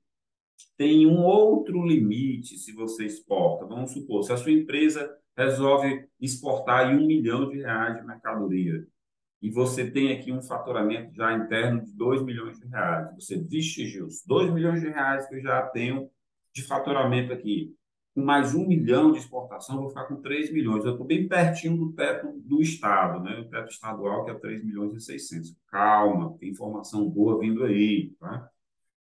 tem 0.77 1.05
um 1.07 1.23
outro 1.23 1.85
limite 1.85 2.57
se 2.57 2.71
você 2.73 3.05
exporta. 3.05 3.65
Vamos 3.65 3.91
supor, 3.91 4.23
se 4.23 4.33
a 4.33 4.37
sua 4.37 4.51
empresa 4.51 5.09
resolve 5.37 6.07
exportar 6.19 6.93
um 6.93 7.05
milhão 7.05 7.49
de 7.49 7.59
reais 7.59 7.95
de 7.95 8.05
mercadoria, 8.05 8.85
e 9.41 9.49
você 9.49 9.89
tem 9.89 10.11
aqui 10.11 10.31
um 10.31 10.41
faturamento 10.41 11.13
já 11.15 11.33
interno 11.33 11.81
de 11.81 11.93
2 11.93 12.23
milhões 12.23 12.59
de 12.59 12.67
reais. 12.67 13.15
Você, 13.15 13.37
vixe, 13.37 13.85
Gilson, 13.85 14.25
2 14.27 14.53
milhões 14.53 14.81
de 14.81 14.89
reais 14.89 15.27
que 15.27 15.35
eu 15.35 15.41
já 15.41 15.61
tenho 15.67 16.09
de 16.53 16.63
faturamento 16.63 17.31
aqui. 17.31 17.73
Com 18.13 18.21
mais 18.21 18.53
um 18.53 18.67
milhão 18.67 19.13
de 19.13 19.19
exportação, 19.19 19.77
vou 19.77 19.89
ficar 19.89 20.05
com 20.05 20.17
3 20.17 20.51
milhões. 20.51 20.83
Eu 20.83 20.91
estou 20.91 21.05
bem 21.05 21.25
pertinho 21.27 21.77
do 21.77 21.93
teto 21.93 22.33
do 22.43 22.61
Estado, 22.61 23.23
né? 23.23 23.39
o 23.39 23.47
teto 23.47 23.71
estadual, 23.71 24.25
que 24.25 24.31
é 24.31 24.33
3 24.33 24.63
milhões 24.65 24.93
e 24.93 24.99
600. 24.99 25.55
Calma, 25.67 26.35
tem 26.37 26.49
informação 26.49 27.09
boa 27.09 27.39
vindo 27.39 27.63
aí. 27.63 28.13
Tá? 28.19 28.49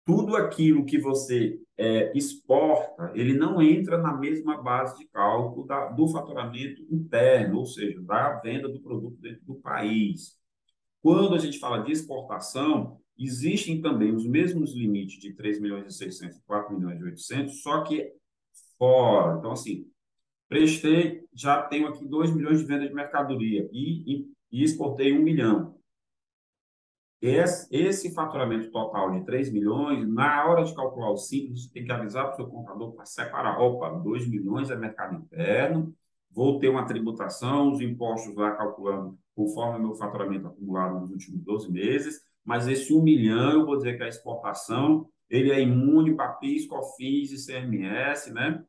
Tudo 0.10 0.36
aquilo 0.36 0.86
que 0.86 0.98
você 0.98 1.62
é, 1.78 2.12
exporta, 2.18 3.12
ele 3.14 3.36
não 3.36 3.62
entra 3.62 3.96
na 3.96 4.12
mesma 4.18 4.60
base 4.60 4.98
de 4.98 5.08
cálculo 5.08 5.68
da, 5.68 5.90
do 5.90 6.08
faturamento 6.08 6.82
interno, 6.90 7.60
ou 7.60 7.66
seja, 7.68 8.02
da 8.02 8.40
venda 8.40 8.68
do 8.68 8.82
produto 8.82 9.22
dentro 9.22 9.46
do 9.46 9.54
país. 9.54 10.36
Quando 11.00 11.36
a 11.36 11.38
gente 11.38 11.60
fala 11.60 11.84
de 11.84 11.92
exportação, 11.92 13.00
existem 13.16 13.84
também 13.84 14.12
os 14.12 14.26
mesmos 14.26 14.74
limites 14.74 15.20
de 15.20 15.32
3 15.36 15.62
milhões 15.62 15.94
e 15.94 15.96
600 15.96 16.38
e 16.38 16.42
4 16.42 16.76
milhões 16.76 17.00
e 17.00 17.04
800, 17.04 17.62
só 17.62 17.84
que 17.84 18.12
fora. 18.80 19.38
Então, 19.38 19.52
assim, 19.52 19.86
prestei, 20.48 21.24
já 21.32 21.62
tenho 21.62 21.88
aqui 21.88 22.04
2 22.04 22.36
milhões 22.36 22.58
de 22.58 22.66
vendas 22.66 22.90
de 22.90 22.96
mercadoria 22.96 23.70
e, 23.72 24.12
e, 24.12 24.26
e 24.52 24.64
exportei 24.64 25.14
1 25.14 25.22
milhão. 25.22 25.79
Esse, 27.22 28.14
faturamento 28.14 28.72
total 28.72 29.12
de 29.12 29.26
3 29.26 29.52
milhões, 29.52 30.08
na 30.08 30.46
hora 30.46 30.64
de 30.64 30.74
calcular 30.74 31.12
o 31.12 31.18
simples, 31.18 31.64
você 31.64 31.70
tem 31.72 31.84
que 31.84 31.92
avisar 31.92 32.26
para 32.26 32.34
o 32.34 32.36
seu 32.38 32.48
contador 32.48 32.94
para 32.94 33.06
separar. 33.06 33.60
Opa, 33.60 33.90
2 33.90 34.28
milhões 34.28 34.70
é 34.70 34.76
mercado 34.76 35.16
interno, 35.16 35.94
vou 36.32 36.60
ter 36.60 36.70
uma 36.70 36.86
tributação, 36.86 37.72
os 37.72 37.82
impostos 37.82 38.34
lá 38.36 38.52
calculando 38.52 39.18
conforme 39.36 39.80
o 39.80 39.82
meu 39.82 39.96
faturamento 39.96 40.48
acumulado 40.48 41.00
nos 41.00 41.12
últimos 41.12 41.42
12 41.44 41.72
meses, 41.72 42.22
mas 42.44 42.68
esse 42.68 42.94
1 42.94 43.02
milhão, 43.02 43.52
eu 43.52 43.66
vou 43.66 43.78
dizer 43.78 43.98
que 43.98 44.04
a 44.04 44.08
exportação, 44.08 45.10
ele 45.30 45.52
é 45.52 45.62
imune 45.62 46.16
para 46.16 46.34
PIS, 46.34 46.68
COFINS 46.68 47.32
e 47.32 47.46
CMS, 47.46 48.32
né? 48.34 48.64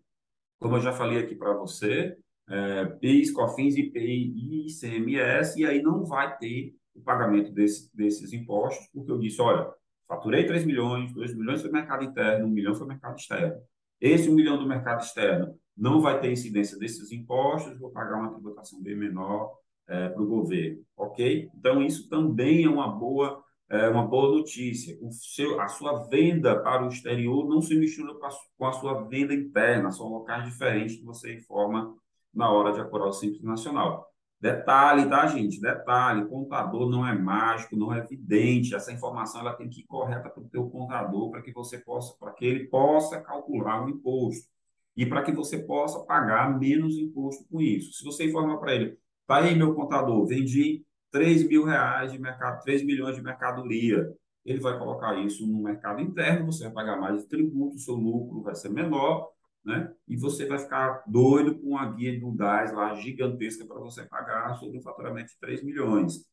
Como 0.59 0.77
eu 0.77 0.81
já 0.81 0.93
falei 0.93 1.19
aqui 1.19 1.35
para 1.35 1.55
você, 1.55 2.17
é, 2.49 2.85
PIS, 2.85 3.31
COFINS, 3.31 3.77
IPI 3.77 4.35
e 4.37 4.67
ICMS, 4.67 5.61
e 5.61 5.65
aí 5.65 5.81
não 5.81 6.05
vai 6.05 6.37
ter 6.37 6.75
o 6.95 7.01
pagamento 7.01 7.53
desse, 7.53 7.95
desses 7.97 8.33
impostos, 8.33 8.87
porque 8.93 9.11
eu 9.11 9.19
disse, 9.19 9.41
olha, 9.41 9.71
faturei 10.07 10.47
3 10.47 10.65
milhões, 10.65 11.13
2 11.13 11.37
milhões 11.37 11.63
foi 11.63 11.71
mercado 11.71 12.05
interno, 12.05 12.47
1 12.47 12.51
milhão 12.51 12.75
foi 12.75 12.87
mercado 12.87 13.17
externo. 13.17 13.61
Esse 14.01 14.29
1 14.29 14.35
milhão 14.35 14.59
do 14.59 14.67
mercado 14.67 15.03
externo 15.03 15.55
não 15.77 16.01
vai 16.01 16.21
ter 16.21 16.33
incidência 16.33 16.79
desses 16.79 17.13
impostos, 17.13 17.79
vou 17.79 17.91
pagar 17.91 18.19
uma 18.19 18.33
tributação 18.33 18.83
bem 18.83 18.97
menor 18.97 19.53
é, 19.89 20.09
para 20.09 20.23
o 20.23 20.27
governo, 20.27 20.83
ok? 20.97 21.51
Então, 21.55 21.83
isso 21.83 22.09
também 22.09 22.65
é 22.65 22.69
uma 22.69 22.89
boa, 22.89 23.43
é, 23.69 23.89
uma 23.89 24.07
boa 24.07 24.37
notícia. 24.37 24.99
O 25.01 25.11
seu, 25.11 25.61
a 25.61 25.69
sua 25.69 26.09
venda 26.09 26.61
para 26.61 26.85
o 26.85 26.89
exterior 26.89 27.49
não 27.49 27.61
se 27.61 27.75
mistura 27.77 28.15
com 28.15 28.27
a, 28.27 28.31
com 28.59 28.67
a 28.67 28.73
sua 28.73 29.03
venda 29.09 29.35
interna, 29.35 29.91
são 29.91 30.09
locais 30.09 30.45
diferentes 30.45 30.97
que 30.97 31.05
você 31.05 31.35
informa 31.35 31.95
na 32.33 32.51
hora 32.51 32.73
de 32.73 32.81
apurar 32.81 33.07
o 33.07 33.13
Simples 33.13 33.43
Nacional. 33.43 34.10
Detalhe, 34.41 35.07
tá, 35.07 35.27
gente? 35.27 35.61
Detalhe, 35.61 36.27
contador 36.27 36.89
não 36.89 37.07
é 37.07 37.13
mágico, 37.17 37.77
não 37.77 37.93
é 37.93 37.99
evidente. 37.99 38.75
Essa 38.75 38.91
informação 38.91 39.43
ela 39.43 39.53
tem 39.53 39.69
que 39.69 39.81
ir 39.81 39.85
correta 39.85 40.31
para 40.31 40.43
o 40.43 40.49
teu 40.49 40.69
contador 40.71 41.31
para 41.31 41.43
que 41.43 41.53
você 41.53 41.77
possa, 41.77 42.17
para 42.19 42.33
que 42.33 42.47
ele 42.47 42.67
possa 42.69 43.21
calcular 43.21 43.85
o 43.85 43.91
imposto 43.91 44.49
e 44.97 45.05
para 45.05 45.23
que 45.23 45.31
você 45.31 45.59
possa 45.59 46.01
pagar 46.07 46.59
menos 46.59 46.97
imposto 46.97 47.45
com 47.51 47.61
isso. 47.61 47.93
Se 47.93 48.03
você 48.03 48.25
informar 48.25 48.57
para 48.57 48.75
ele, 48.75 48.99
tá 49.27 49.37
aí 49.37 49.55
meu 49.55 49.75
contador, 49.75 50.27
vendi 50.27 50.85
3 51.11 51.47
mil 51.47 51.65
reais 51.65 52.11
de 52.11 52.19
mercado, 52.19 52.63
3 52.63 52.83
milhões 52.83 53.17
de 53.17 53.23
mercadoria, 53.23 54.11
ele 54.45 54.61
vai 54.61 54.79
colocar 54.79 55.15
isso 55.19 55.47
no 55.47 55.63
mercado 55.63 56.01
interno, 56.01 56.51
você 56.51 56.65
vai 56.65 56.73
pagar 56.73 56.99
mais 56.99 57.23
de 57.23 57.29
tributo, 57.29 57.79
seu 57.79 57.95
lucro 57.95 58.41
vai 58.43 58.55
ser 58.55 58.71
menor, 58.71 59.29
né? 59.65 59.93
E 60.09 60.17
você 60.17 60.47
vai 60.47 60.59
ficar 60.59 61.03
doido 61.07 61.59
com 61.59 61.69
uma 61.69 61.93
guia 61.93 62.19
do 62.19 62.33
DAS 62.33 62.73
lá 62.73 62.95
gigantesca 62.95 63.67
para 63.67 63.79
você 63.79 64.05
pagar 64.07 64.55
sobre 64.57 64.79
um 64.79 64.83
faturamento 64.83 65.31
de 65.31 65.39
3 65.39 65.63
milhões. 65.63 66.25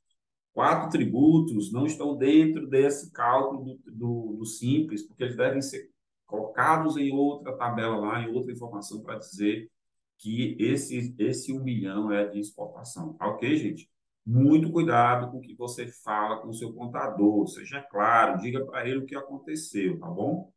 Quatro 0.54 0.90
tributos 0.90 1.72
não 1.72 1.86
estão 1.86 2.18
dentro 2.18 2.68
desse 2.68 3.12
cálculo 3.12 3.64
do, 3.64 3.92
do, 3.92 4.36
do 4.40 4.46
simples, 4.46 5.06
porque 5.06 5.24
eles 5.24 5.36
devem 5.36 5.62
ser 5.62 5.90
colocados 6.26 6.98
em 6.98 7.12
outra 7.14 7.56
tabela 7.56 7.98
lá, 7.98 8.22
em 8.22 8.34
outra 8.34 8.52
informação 8.52 9.02
para 9.02 9.20
dizer 9.20 9.70
que 10.18 10.58
esse, 10.60 11.16
esse 11.20 11.54
1 11.54 11.64
milhão 11.64 12.12
é 12.12 12.28
de 12.28 12.40
exportação. 12.40 13.14
Tá 13.14 13.28
ok, 13.28 13.56
gente? 13.56 13.90
Muito 14.26 14.72
cuidado 14.72 15.32
com 15.32 15.38
o 15.38 15.42
que 15.42 15.56
você 15.56 15.88
fala 15.88 16.42
com 16.42 16.50
o 16.50 16.54
seu 16.54 16.74
contador. 16.74 17.48
Seja 17.48 17.82
claro, 17.82 18.40
diga 18.40 18.66
para 18.66 18.88
ele 18.88 19.00
o 19.00 19.06
que 19.06 19.16
aconteceu, 19.16 20.00
tá 20.00 20.08
bom? 20.08 20.52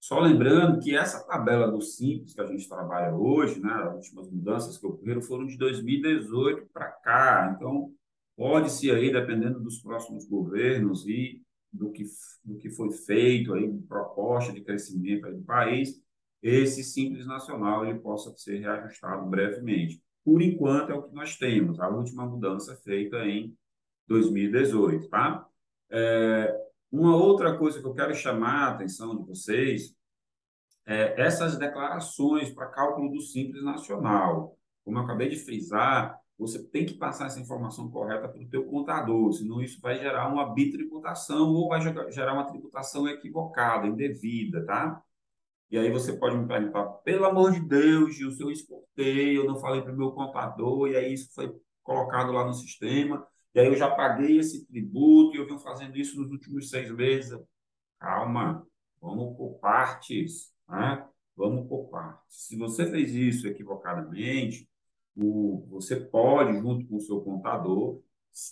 Só 0.00 0.20
lembrando 0.20 0.80
que 0.80 0.96
essa 0.96 1.26
tabela 1.26 1.70
do 1.70 1.80
Simples 1.80 2.32
que 2.32 2.40
a 2.40 2.46
gente 2.46 2.68
trabalha 2.68 3.14
hoje, 3.14 3.60
né, 3.60 3.72
as 3.72 3.94
últimas 3.94 4.30
mudanças 4.30 4.78
que 4.78 4.86
ocorreram 4.86 5.20
foram 5.20 5.46
de 5.46 5.56
2018 5.58 6.66
para 6.72 6.88
cá. 6.88 7.52
Então, 7.56 7.92
pode-se 8.36 8.90
aí, 8.90 9.12
dependendo 9.12 9.60
dos 9.60 9.80
próximos 9.80 10.24
governos 10.26 11.06
e 11.06 11.42
do 11.72 11.90
que, 11.90 12.04
do 12.44 12.56
que 12.56 12.70
foi 12.70 12.90
feito 12.92 13.52
aí, 13.52 13.70
proposta 13.88 14.52
de 14.52 14.62
crescimento 14.62 15.26
aí 15.26 15.34
do 15.34 15.42
país, 15.42 16.00
esse 16.42 16.84
Simples 16.84 17.26
Nacional 17.26 17.84
ele 17.84 17.98
possa 17.98 18.32
ser 18.36 18.58
reajustado 18.60 19.28
brevemente. 19.28 20.00
Por 20.24 20.40
enquanto, 20.40 20.90
é 20.90 20.94
o 20.94 21.02
que 21.02 21.14
nós 21.14 21.36
temos. 21.36 21.80
A 21.80 21.88
última 21.88 22.24
mudança 22.24 22.76
feita 22.76 23.24
em 23.26 23.56
2018, 24.06 25.08
tá? 25.08 25.46
É, 25.90 26.67
uma 26.90 27.16
outra 27.16 27.56
coisa 27.56 27.80
que 27.80 27.86
eu 27.86 27.94
quero 27.94 28.14
chamar 28.14 28.68
a 28.68 28.70
atenção 28.72 29.16
de 29.16 29.26
vocês 29.26 29.94
é 30.86 31.20
essas 31.20 31.58
declarações 31.58 32.50
para 32.50 32.66
cálculo 32.66 33.10
do 33.10 33.20
Simples 33.20 33.62
Nacional. 33.62 34.56
Como 34.84 34.98
eu 34.98 35.02
acabei 35.02 35.28
de 35.28 35.36
frisar, 35.36 36.18
você 36.38 36.62
tem 36.62 36.86
que 36.86 36.94
passar 36.94 37.26
essa 37.26 37.40
informação 37.40 37.90
correta 37.90 38.28
para 38.28 38.40
o 38.40 38.48
teu 38.48 38.64
contador, 38.64 39.32
senão 39.32 39.60
isso 39.60 39.80
vai 39.80 39.98
gerar 39.98 40.28
uma 40.28 40.54
bitributação 40.54 41.52
ou 41.52 41.68
vai 41.68 41.80
gerar 42.10 42.32
uma 42.32 42.46
tributação 42.46 43.08
equivocada, 43.08 43.86
indevida, 43.86 44.64
tá? 44.64 45.02
E 45.70 45.76
aí 45.76 45.90
você 45.90 46.14
pode 46.14 46.38
me 46.38 46.46
perguntar, 46.46 46.84
pelo 47.04 47.26
amor 47.26 47.52
de 47.52 47.60
Deus, 47.60 48.14
Gil, 48.14 48.30
se 48.30 48.42
eu 48.42 48.50
exportei, 48.50 49.36
eu 49.36 49.44
não 49.44 49.58
falei 49.58 49.82
para 49.82 49.92
o 49.92 49.96
meu 49.96 50.12
contador, 50.12 50.88
e 50.88 50.96
aí 50.96 51.12
isso 51.12 51.34
foi 51.34 51.54
colocado 51.82 52.32
lá 52.32 52.46
no 52.46 52.54
sistema, 52.54 53.26
e 53.54 53.60
aí 53.60 53.66
eu 53.66 53.76
já 53.76 53.90
paguei 53.90 54.38
esse 54.38 54.66
tributo 54.66 55.34
e 55.34 55.38
eu 55.38 55.46
venho 55.46 55.58
fazendo 55.58 55.96
isso 55.96 56.20
nos 56.20 56.30
últimos 56.30 56.70
seis 56.70 56.90
meses. 56.90 57.38
Calma, 57.98 58.66
vamos 59.00 59.36
por 59.36 59.58
partes, 59.58 60.52
né? 60.68 61.06
Vamos 61.36 61.68
por 61.68 61.88
partes. 61.88 62.46
Se 62.46 62.56
você 62.56 62.90
fez 62.90 63.14
isso 63.14 63.46
equivocadamente, 63.46 64.68
o, 65.16 65.66
você 65.68 65.96
pode, 65.96 66.58
junto 66.58 66.86
com 66.86 66.96
o 66.96 67.00
seu 67.00 67.20
contador, 67.20 68.00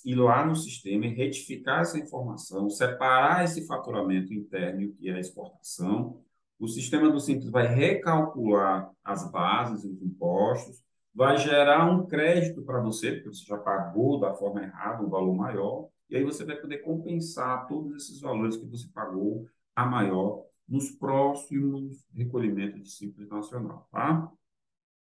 ir 0.05 0.17
lá 0.17 0.45
no 0.45 0.57
sistema 0.57 1.07
e 1.07 1.15
retificar 1.15 1.81
essa 1.81 1.99
informação, 1.99 2.69
separar 2.69 3.45
esse 3.45 3.67
faturamento 3.67 4.33
interno, 4.33 4.93
que 4.95 5.09
é 5.09 5.15
a 5.15 5.21
exportação. 5.21 6.21
O 6.59 6.67
sistema 6.67 7.11
do 7.11 7.21
Simples 7.21 7.51
vai 7.51 7.67
recalcular 7.67 8.91
as 9.05 9.31
bases, 9.31 9.85
os 9.85 10.03
impostos, 10.03 10.83
vai 11.17 11.39
gerar 11.39 11.91
um 11.91 12.07
crédito 12.07 12.63
para 12.63 12.79
você, 12.79 13.13
porque 13.13 13.31
você 13.31 13.47
já 13.47 13.57
pagou 13.57 14.21
da 14.21 14.35
forma 14.35 14.63
errada 14.63 15.03
um 15.03 15.09
valor 15.09 15.35
maior, 15.35 15.89
e 16.11 16.17
aí 16.17 16.23
você 16.23 16.45
vai 16.45 16.57
poder 16.57 16.79
compensar 16.83 17.67
todos 17.67 17.97
esses 17.97 18.21
valores 18.21 18.59
que 18.59 18.67
você 18.67 18.87
pagou 18.93 19.49
a 19.75 19.87
maior 19.87 20.45
nos 20.69 20.91
próximos 20.91 22.07
recolhimentos 22.13 22.83
de 22.83 22.91
Simples 22.91 23.31
Nacional, 23.31 23.89
tá? 23.91 24.31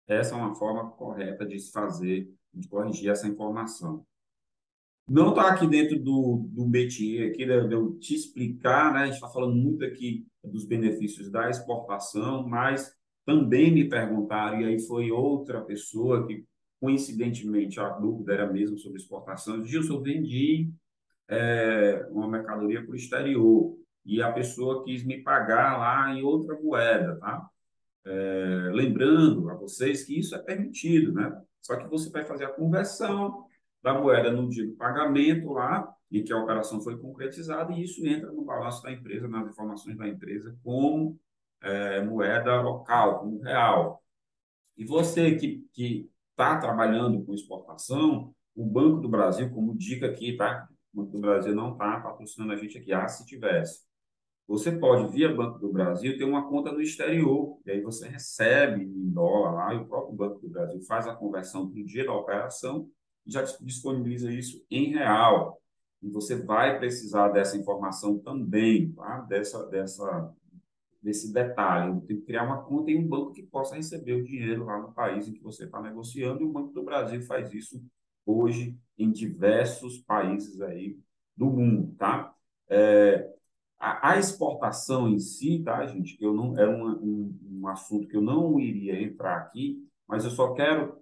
Essa 0.08 0.34
é 0.34 0.36
uma 0.36 0.52
forma 0.56 0.90
correta 0.90 1.46
de 1.46 1.56
se 1.60 1.70
fazer, 1.70 2.28
de 2.52 2.66
corrigir 2.66 3.08
essa 3.08 3.28
informação. 3.28 4.04
não 5.08 5.30
está 5.30 5.52
aqui 5.52 5.68
dentro 5.68 5.96
do, 5.96 6.48
do 6.48 6.66
métier, 6.66 7.30
aqui 7.30 7.46
de, 7.46 7.68
de 7.68 7.74
eu 7.74 7.96
te 8.00 8.16
explicar, 8.16 8.92
né? 8.92 9.02
A 9.02 9.06
gente 9.06 9.14
está 9.14 9.28
falando 9.28 9.54
muito 9.54 9.84
aqui 9.84 10.26
dos 10.42 10.64
benefícios 10.64 11.30
da 11.30 11.48
exportação, 11.48 12.48
mas 12.48 12.92
também 13.30 13.72
me 13.72 13.88
perguntaram, 13.88 14.60
e 14.60 14.64
aí 14.64 14.80
foi 14.80 15.12
outra 15.12 15.60
pessoa 15.60 16.26
que, 16.26 16.44
coincidentemente, 16.80 17.78
a 17.78 17.88
dúvida 17.90 18.32
era 18.32 18.52
mesmo 18.52 18.76
sobre 18.76 18.98
exportação. 18.98 19.64
Gilson, 19.64 19.94
eu 19.94 20.02
vendi 20.02 20.68
é, 21.28 22.06
uma 22.10 22.28
mercadoria 22.28 22.82
para 22.82 22.90
o 22.90 22.96
exterior 22.96 23.76
e 24.04 24.20
a 24.20 24.32
pessoa 24.32 24.82
quis 24.84 25.04
me 25.04 25.22
pagar 25.22 25.78
lá 25.78 26.12
em 26.12 26.22
outra 26.22 26.58
moeda, 26.60 27.16
tá? 27.16 27.48
É, 28.04 28.70
lembrando 28.72 29.48
a 29.48 29.54
vocês 29.54 30.02
que 30.04 30.18
isso 30.18 30.34
é 30.34 30.38
permitido, 30.38 31.12
né? 31.12 31.40
Só 31.60 31.76
que 31.76 31.88
você 31.88 32.10
vai 32.10 32.24
fazer 32.24 32.46
a 32.46 32.52
conversão 32.52 33.44
da 33.80 33.94
moeda 33.94 34.32
no 34.32 34.48
dia 34.48 34.66
do 34.66 34.72
pagamento 34.72 35.52
lá, 35.52 35.88
e 36.10 36.22
que 36.22 36.32
a 36.32 36.38
operação 36.38 36.80
foi 36.80 36.98
concretizada, 36.98 37.72
e 37.72 37.84
isso 37.84 38.04
entra 38.04 38.32
no 38.32 38.42
balanço 38.42 38.82
da 38.82 38.90
empresa, 38.90 39.28
nas 39.28 39.48
informações 39.48 39.96
da 39.96 40.08
empresa, 40.08 40.56
como 40.64 41.16
é, 41.62 42.02
moeda 42.02 42.60
local, 42.60 43.20
como 43.20 43.40
real. 43.40 44.02
E 44.76 44.84
você 44.84 45.36
que 45.36 46.10
está 46.30 46.58
trabalhando 46.58 47.24
com 47.24 47.34
exportação, 47.34 48.34
o 48.54 48.64
Banco 48.64 49.00
do 49.00 49.08
Brasil, 49.08 49.50
como 49.50 49.76
dica 49.76 50.06
aqui, 50.06 50.36
tá? 50.36 50.68
O 50.92 50.98
Banco 50.98 51.12
do 51.12 51.20
Brasil 51.20 51.54
não 51.54 51.72
está 51.72 52.00
patrocinando 52.00 52.52
a 52.52 52.56
gente 52.56 52.78
aqui, 52.78 52.92
ah, 52.92 53.06
se 53.08 53.26
tivesse. 53.26 53.88
Você 54.48 54.72
pode, 54.72 55.12
via 55.12 55.32
Banco 55.32 55.58
do 55.58 55.72
Brasil, 55.72 56.18
ter 56.18 56.24
uma 56.24 56.48
conta 56.48 56.72
no 56.72 56.80
exterior, 56.80 57.58
e 57.64 57.70
aí 57.70 57.80
você 57.80 58.08
recebe 58.08 58.82
em 58.82 59.10
dólar 59.10 59.52
lá, 59.52 59.74
e 59.74 59.78
o 59.78 59.86
próprio 59.86 60.16
Banco 60.16 60.40
do 60.40 60.48
Brasil 60.48 60.80
faz 60.82 61.06
a 61.06 61.14
conversão 61.14 61.66
no 61.66 61.84
dia 61.84 62.04
da 62.04 62.12
operação 62.12 62.88
e 63.24 63.30
já 63.30 63.42
disponibiliza 63.42 64.32
isso 64.32 64.64
em 64.70 64.92
real. 64.92 65.60
E 66.02 66.08
você 66.08 66.34
vai 66.34 66.78
precisar 66.78 67.28
dessa 67.28 67.56
informação 67.56 68.18
também, 68.18 68.90
tá? 68.92 69.20
dessa, 69.28 69.66
dessa, 69.66 70.34
desse 71.02 71.32
detalhe. 71.32 72.00
Tem 72.02 72.16
que 72.18 72.26
criar 72.26 72.44
uma 72.44 72.62
conta 72.62 72.90
em 72.90 72.98
um 72.98 73.08
banco 73.08 73.32
que 73.32 73.42
possa 73.42 73.76
receber 73.76 74.14
o 74.14 74.24
dinheiro 74.24 74.64
lá 74.64 74.78
no 74.78 74.92
país 74.92 75.26
em 75.26 75.32
que 75.32 75.42
você 75.42 75.64
está 75.64 75.80
negociando, 75.80 76.42
e 76.42 76.44
o 76.44 76.52
Banco 76.52 76.72
do 76.72 76.82
Brasil 76.82 77.22
faz 77.22 77.52
isso 77.52 77.82
hoje 78.26 78.78
em 78.98 79.10
diversos 79.10 79.98
países 79.98 80.60
aí 80.60 80.98
do 81.36 81.46
mundo, 81.46 81.94
tá? 81.96 82.34
É, 82.68 83.32
a, 83.78 84.10
a, 84.10 84.18
exportação 84.18 85.08
em 85.08 85.18
si, 85.18 85.62
tá, 85.64 85.86
gente? 85.86 86.16
Eu 86.22 86.34
não 86.34 86.56
é 86.58 86.68
um, 86.68 87.34
um 87.50 87.68
assunto 87.68 88.06
que 88.06 88.16
eu 88.16 88.20
não 88.20 88.60
iria 88.60 89.02
entrar 89.02 89.36
aqui, 89.38 89.82
mas 90.06 90.24
eu 90.24 90.30
só 90.30 90.52
quero 90.52 91.00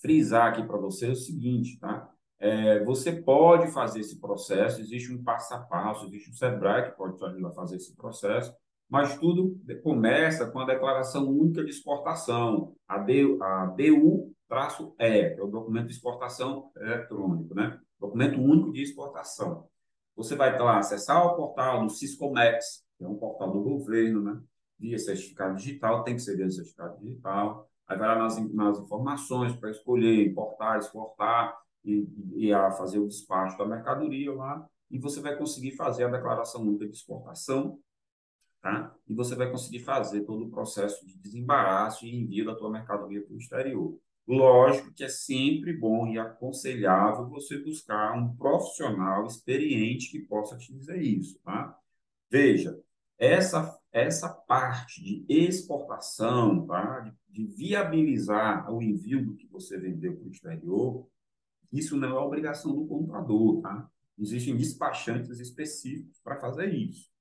frisar 0.00 0.50
aqui 0.50 0.66
para 0.66 0.78
você 0.78 1.08
o 1.08 1.14
seguinte, 1.14 1.78
tá? 1.78 2.10
É, 2.38 2.82
você 2.82 3.12
pode 3.12 3.70
fazer 3.70 4.00
esse 4.00 4.18
processo, 4.18 4.80
existe 4.80 5.12
um 5.12 5.22
passo 5.22 5.54
a 5.54 5.60
passo, 5.60 6.06
existe 6.06 6.30
um 6.30 6.34
SEBRAE 6.34 6.90
que 6.90 6.96
pode 6.96 7.16
te 7.16 7.24
ajudar 7.24 7.48
a 7.50 7.52
fazer 7.52 7.76
esse 7.76 7.94
processo, 7.94 8.52
mas 8.92 9.18
tudo 9.18 9.58
começa 9.82 10.50
com 10.50 10.60
a 10.60 10.66
Declaração 10.66 11.26
Única 11.26 11.64
de 11.64 11.70
Exportação, 11.70 12.76
a, 12.86 12.98
DU-E, 12.98 14.34
que 14.44 14.94
é 14.98 15.42
o 15.42 15.46
Documento 15.46 15.86
de 15.86 15.94
Exportação 15.94 16.70
Eletrônico, 16.76 17.54
né? 17.54 17.80
Documento 17.98 18.38
Único 18.38 18.70
de 18.70 18.82
Exportação. 18.82 19.66
Você 20.14 20.36
vai 20.36 20.58
lá 20.58 20.78
acessar 20.78 21.26
o 21.26 21.34
portal 21.36 21.82
do 21.82 21.88
Ciscomex, 21.88 22.84
que 22.98 23.04
é 23.04 23.08
um 23.08 23.16
portal 23.16 23.50
do 23.50 23.62
governo, 23.62 24.20
né? 24.20 24.38
Via 24.78 24.98
certificado 24.98 25.56
digital, 25.56 26.04
tem 26.04 26.16
que 26.16 26.20
ser 26.20 26.36
via 26.36 26.50
certificado 26.50 27.00
digital. 27.00 27.66
Aí 27.88 27.96
vai 27.96 28.08
lá 28.08 28.18
nas, 28.18 28.36
nas 28.52 28.78
informações 28.78 29.56
para 29.56 29.70
escolher, 29.70 30.26
importar, 30.26 30.78
exportar 30.78 31.56
e, 31.82 32.06
e 32.36 32.52
a 32.52 32.70
fazer 32.72 32.98
o 32.98 33.08
despacho 33.08 33.56
da 33.56 33.64
mercadoria 33.64 34.34
lá. 34.34 34.68
E 34.90 34.98
você 34.98 35.22
vai 35.22 35.34
conseguir 35.34 35.76
fazer 35.76 36.04
a 36.04 36.10
declaração 36.10 36.60
única 36.60 36.86
de 36.86 36.94
exportação, 36.94 37.78
tá? 38.62 38.94
E 39.08 39.14
você 39.14 39.34
vai 39.34 39.50
conseguir 39.50 39.80
fazer 39.80 40.22
todo 40.22 40.44
o 40.44 40.50
processo 40.50 41.04
de 41.04 41.18
desembaraço 41.18 42.06
e 42.06 42.14
envio 42.14 42.46
da 42.46 42.54
tua 42.54 42.70
mercadoria 42.70 43.20
para 43.20 43.34
o 43.34 43.38
exterior. 43.38 43.98
Lógico 44.26 44.92
que 44.94 45.02
é 45.02 45.08
sempre 45.08 45.72
bom 45.72 46.06
e 46.06 46.18
aconselhável 46.18 47.28
você 47.28 47.58
buscar 47.58 48.16
um 48.16 48.34
profissional 48.36 49.26
experiente 49.26 50.10
que 50.10 50.20
possa 50.20 50.56
te 50.56 50.72
dizer 50.72 51.02
isso, 51.02 51.38
tá? 51.44 51.76
Veja, 52.30 52.80
essa, 53.18 53.78
essa 53.92 54.28
parte 54.28 55.02
de 55.02 55.26
exportação, 55.28 56.64
tá? 56.66 57.00
de, 57.00 57.12
de 57.28 57.44
viabilizar 57.44 58.72
o 58.72 58.80
envio 58.80 59.24
do 59.24 59.34
que 59.34 59.46
você 59.48 59.76
vendeu 59.76 60.16
para 60.16 60.28
o 60.28 60.30
exterior, 60.30 61.06
isso 61.72 61.96
não 61.96 62.16
é 62.16 62.20
obrigação 62.20 62.74
do 62.74 62.86
comprador, 62.86 63.60
tá? 63.60 63.90
Existem 64.18 64.56
despachantes 64.56 65.40
específicos 65.40 66.20
para 66.20 66.38
fazer 66.38 66.72
isso. 66.72 67.11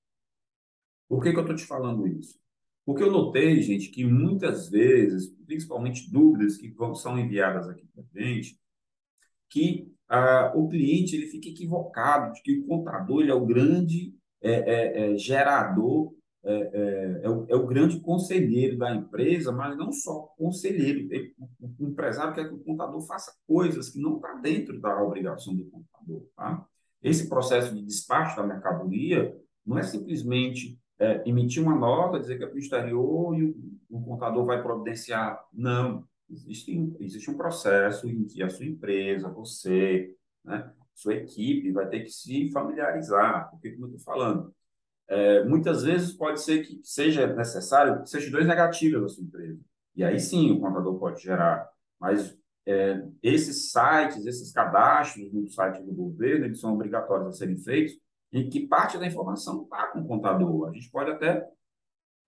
Por 1.11 1.21
que, 1.21 1.33
que 1.33 1.37
eu 1.37 1.41
estou 1.41 1.57
te 1.57 1.65
falando 1.65 2.07
isso? 2.07 2.39
Porque 2.85 3.03
eu 3.03 3.11
notei, 3.11 3.61
gente, 3.61 3.89
que 3.89 4.05
muitas 4.05 4.69
vezes, 4.69 5.27
principalmente 5.45 6.09
dúvidas 6.09 6.55
que 6.55 6.73
são 6.95 7.19
enviadas 7.19 7.67
aqui 7.67 7.85
para 7.93 8.01
a 8.01 8.23
gente, 8.23 8.57
que 9.49 9.91
ah, 10.07 10.53
o 10.55 10.69
cliente 10.69 11.13
ele 11.13 11.27
fica 11.27 11.49
equivocado 11.49 12.31
de 12.31 12.41
que 12.41 12.59
o 12.59 12.65
contador 12.65 13.19
ele 13.19 13.31
é 13.31 13.33
o 13.33 13.45
grande 13.45 14.15
é, 14.41 14.51
é, 14.51 15.11
é 15.11 15.17
gerador, 15.17 16.13
é, 16.45 16.53
é, 16.53 17.21
é, 17.25 17.29
o, 17.29 17.45
é, 17.49 17.55
o, 17.57 17.67
grande 17.67 17.99
conselheiro 17.99 18.77
da 18.77 18.95
empresa, 18.95 19.51
mas 19.51 19.77
não 19.77 19.91
só 19.91 20.33
conselheiro. 20.37 21.09
O 21.77 21.87
empresário 21.87 22.33
quer 22.33 22.47
que 22.47 22.55
o 22.55 22.63
contador 22.63 23.05
faça 23.05 23.33
coisas 23.45 23.89
que 23.89 23.99
não 23.99 24.15
está 24.15 24.33
dentro 24.35 24.79
da 24.79 25.03
obrigação 25.03 25.53
do 25.53 25.65
contador. 25.65 26.25
Tá? 26.37 26.65
Esse 27.03 27.27
processo 27.27 27.75
de 27.75 27.83
despacho 27.83 28.37
da 28.37 28.47
mercadoria 28.47 29.37
não 29.65 29.77
é 29.77 29.83
simplesmente 29.83 30.79
é, 31.01 31.23
emitir 31.25 31.63
uma 31.63 31.75
nota, 31.75 32.19
dizer 32.19 32.37
que 32.37 32.43
é 32.43 32.47
para 32.47 32.55
o 32.55 32.59
exterior 32.59 33.35
e 33.35 33.43
o, 33.43 33.55
o, 33.89 34.05
contador 34.05 34.45
vai 34.45 34.61
providenciar. 34.61 35.43
Não. 35.51 36.07
Existe, 36.29 36.95
existe 36.99 37.31
um 37.31 37.35
processo 37.35 38.07
em 38.07 38.23
que 38.23 38.43
a 38.43 38.49
sua 38.49 38.67
empresa, 38.67 39.27
você, 39.27 40.15
né, 40.45 40.71
sua 40.93 41.15
equipe 41.15 41.71
vai 41.71 41.89
ter 41.89 42.01
que 42.01 42.11
se 42.11 42.51
familiarizar. 42.51 43.49
Porque, 43.49 43.71
como 43.71 43.87
eu 43.87 43.95
estou 43.95 44.13
falando, 44.13 44.53
é, 45.07 45.43
muitas 45.43 45.83
vezes 45.83 46.13
pode 46.13 46.39
ser 46.39 46.63
que 46.65 46.79
seja 46.83 47.25
necessário 47.33 48.05
certidões 48.05 48.45
negativas 48.45 49.01
da 49.01 49.09
sua 49.09 49.23
empresa. 49.23 49.59
E 49.95 50.03
aí 50.03 50.19
sim 50.19 50.51
o 50.51 50.59
contador 50.59 50.99
pode 50.99 51.23
gerar. 51.23 51.67
Mas 51.99 52.37
é, 52.63 53.03
esses 53.23 53.71
sites, 53.71 54.23
esses 54.27 54.53
cadastros 54.53 55.33
no 55.33 55.49
site 55.49 55.81
do 55.81 55.91
governo, 55.91 56.45
eles 56.45 56.59
são 56.59 56.75
obrigatórios 56.75 57.27
a 57.29 57.33
serem 57.33 57.57
feitos 57.57 57.99
em 58.31 58.49
que 58.49 58.67
parte 58.67 58.97
da 58.97 59.05
informação 59.05 59.63
está 59.63 59.87
com 59.87 59.99
o 59.99 60.07
contador. 60.07 60.69
A 60.69 60.73
gente 60.73 60.89
pode 60.89 61.11
até 61.11 61.47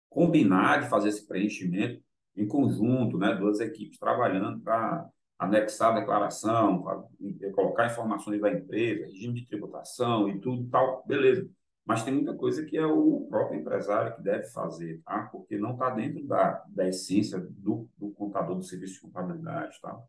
combinar 0.09 0.81
de 0.81 0.89
fazer 0.89 1.09
esse 1.09 1.25
preenchimento 1.25 2.01
em 2.35 2.47
conjunto, 2.47 3.17
né, 3.17 3.35
duas 3.35 3.59
equipes 3.59 3.99
trabalhando 3.99 4.59
para 4.61 5.07
anexar 5.37 5.91
a 5.91 5.99
declaração, 5.99 6.83
colocar 7.53 7.87
informações 7.87 8.39
da 8.39 8.51
empresa, 8.51 9.05
regime 9.05 9.41
de 9.41 9.47
tributação 9.47 10.29
e 10.29 10.39
tudo 10.39 10.67
tal, 10.69 11.03
beleza. 11.05 11.49
Mas 11.85 12.03
tem 12.03 12.13
muita 12.13 12.33
coisa 12.33 12.65
que 12.65 12.77
é 12.77 12.85
o 12.85 13.27
próprio 13.29 13.59
empresário 13.59 14.15
que 14.15 14.21
deve 14.21 14.45
fazer, 14.47 15.01
tá? 15.03 15.23
Porque 15.31 15.57
não 15.57 15.73
está 15.73 15.89
dentro 15.89 16.25
da, 16.25 16.63
da 16.69 16.87
essência 16.87 17.39
do, 17.39 17.89
do 17.97 18.11
contador 18.11 18.55
do 18.55 18.63
serviço 18.63 18.93
de 18.95 19.01
contabilidade, 19.01 19.79
tá? 19.81 19.99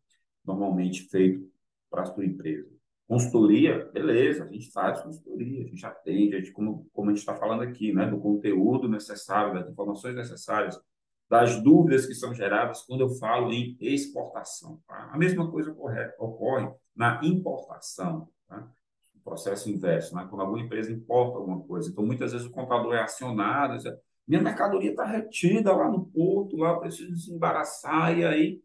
Normalmente 0.44 1.08
feito 1.08 1.50
para 1.90 2.02
a 2.02 2.06
sua 2.06 2.24
empresa. 2.24 2.73
Consultoria, 3.06 3.90
beleza, 3.92 4.44
a 4.44 4.50
gente 4.50 4.72
faz 4.72 5.02
consultoria, 5.02 5.62
a 5.62 5.68
gente 5.68 5.84
atende, 5.84 6.36
a 6.36 6.38
gente, 6.38 6.52
como, 6.52 6.88
como 6.92 7.10
a 7.10 7.12
gente 7.12 7.20
está 7.20 7.34
falando 7.36 7.62
aqui, 7.62 7.92
né, 7.92 8.06
do 8.06 8.18
conteúdo 8.18 8.88
necessário, 8.88 9.52
das 9.52 9.68
informações 9.68 10.14
necessárias, 10.14 10.80
das 11.28 11.62
dúvidas 11.62 12.06
que 12.06 12.14
são 12.14 12.34
geradas 12.34 12.82
quando 12.82 13.02
eu 13.02 13.10
falo 13.10 13.52
em 13.52 13.76
exportação. 13.80 14.80
Tá? 14.86 15.10
A 15.12 15.18
mesma 15.18 15.50
coisa 15.50 15.70
ocorre, 15.70 16.00
ocorre 16.18 16.72
na 16.96 17.20
importação, 17.22 18.28
tá? 18.48 18.70
o 19.14 19.20
processo 19.22 19.70
inverso, 19.70 20.14
né? 20.14 20.26
quando 20.28 20.40
alguma 20.40 20.62
empresa 20.62 20.90
importa 20.90 21.38
alguma 21.38 21.60
coisa. 21.60 21.90
Então, 21.90 22.06
muitas 22.06 22.32
vezes 22.32 22.46
o 22.46 22.52
contador 22.52 22.94
é 22.94 23.02
acionado, 23.02 23.76
diz, 23.76 23.84
minha 24.26 24.40
mercadoria 24.40 24.90
está 24.90 25.04
retida 25.04 25.74
lá 25.74 25.90
no 25.90 26.06
porto, 26.06 26.56
lá 26.56 26.70
eu 26.70 26.80
preciso 26.80 27.12
desembaraçar, 27.12 28.18
e 28.18 28.24
aí, 28.24 28.62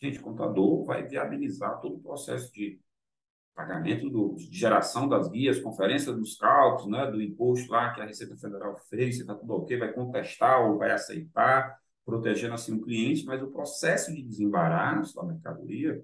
gente, 0.00 0.18
o 0.18 0.22
contador 0.22 0.84
vai 0.84 1.06
viabilizar 1.06 1.80
todo 1.80 1.96
o 1.96 2.02
processo 2.02 2.50
de 2.50 2.80
pagamento 3.54 4.10
do, 4.10 4.34
de 4.34 4.56
geração 4.56 5.08
das 5.08 5.28
guias, 5.28 5.60
conferência 5.60 6.12
dos 6.12 6.36
cálculos, 6.36 6.90
né, 6.90 7.10
do 7.10 7.22
imposto 7.22 7.70
lá 7.70 7.94
que 7.94 8.00
a 8.00 8.06
Receita 8.06 8.36
Federal 8.36 8.76
fez, 8.90 9.16
se 9.16 9.20
está 9.22 9.34
tudo 9.34 9.54
ok, 9.54 9.78
vai 9.78 9.92
contestar 9.92 10.68
ou 10.68 10.78
vai 10.78 10.90
aceitar, 10.90 11.78
protegendo 12.04 12.54
assim 12.54 12.74
o 12.74 12.82
cliente, 12.82 13.24
mas 13.24 13.42
o 13.42 13.50
processo 13.50 14.12
de 14.12 14.22
desembaraço 14.22 15.14
da 15.14 15.22
mercadoria 15.22 16.02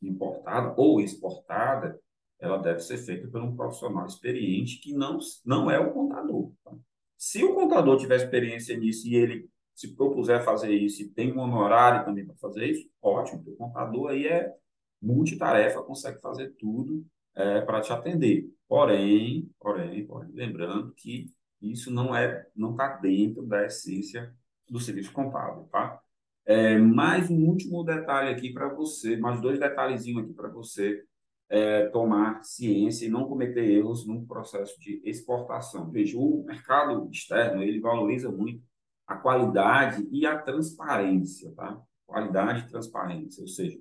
importada 0.00 0.74
ou 0.76 1.00
exportada, 1.00 2.00
ela 2.38 2.56
deve 2.56 2.80
ser 2.80 2.96
feita 2.98 3.28
por 3.28 3.42
um 3.42 3.54
profissional 3.54 4.06
experiente 4.06 4.80
que 4.80 4.94
não, 4.94 5.18
não 5.44 5.70
é 5.70 5.78
o 5.78 5.92
contador. 5.92 6.50
Tá? 6.64 6.72
Se 7.18 7.44
o 7.44 7.54
contador 7.54 7.98
tiver 7.98 8.16
experiência 8.16 8.76
nisso 8.78 9.06
e 9.06 9.14
ele 9.14 9.48
se 9.74 9.94
propuser 9.94 10.42
fazer 10.42 10.72
isso 10.72 11.02
e 11.02 11.08
tem 11.08 11.32
um 11.32 11.40
honorário 11.40 12.04
também 12.04 12.24
para 12.24 12.34
fazer 12.36 12.66
isso, 12.66 12.88
ótimo, 13.02 13.42
o 13.46 13.56
contador 13.56 14.10
aí 14.10 14.26
é 14.26 14.54
multitarefa, 15.00 15.82
consegue 15.82 16.20
fazer 16.20 16.54
tudo 16.58 17.04
é, 17.34 17.60
para 17.60 17.80
te 17.80 17.92
atender. 17.92 18.48
Porém, 18.68 19.50
porém, 19.58 20.06
porém, 20.06 20.30
lembrando 20.32 20.92
que 20.94 21.32
isso 21.60 21.90
não 21.90 22.14
é, 22.14 22.46
não 22.54 22.72
está 22.72 22.96
dentro 22.96 23.42
da 23.42 23.64
essência 23.66 24.34
do 24.68 24.78
serviço 24.78 25.12
contábil, 25.12 25.64
tá? 25.64 26.00
É, 26.46 26.78
mais 26.78 27.30
um 27.30 27.44
último 27.44 27.84
detalhe 27.84 28.30
aqui 28.30 28.52
para 28.52 28.68
você, 28.68 29.16
mais 29.16 29.40
dois 29.40 29.58
detalhezinhos 29.58 30.24
aqui 30.24 30.32
para 30.32 30.48
você 30.48 31.04
é, 31.48 31.88
tomar 31.88 32.42
ciência 32.44 33.06
e 33.06 33.10
não 33.10 33.28
cometer 33.28 33.64
erros 33.64 34.06
no 34.06 34.24
processo 34.26 34.78
de 34.80 35.02
exportação. 35.04 35.90
Veja, 35.90 36.16
o 36.16 36.44
mercado 36.44 37.08
externo 37.10 37.62
ele 37.62 37.80
valoriza 37.80 38.30
muito 38.30 38.62
a 39.06 39.16
qualidade 39.16 40.08
e 40.12 40.24
a 40.24 40.38
transparência, 40.38 41.52
tá? 41.52 41.80
Qualidade 42.06 42.60
e 42.60 42.68
transparência, 42.68 43.42
ou 43.42 43.48
seja, 43.48 43.78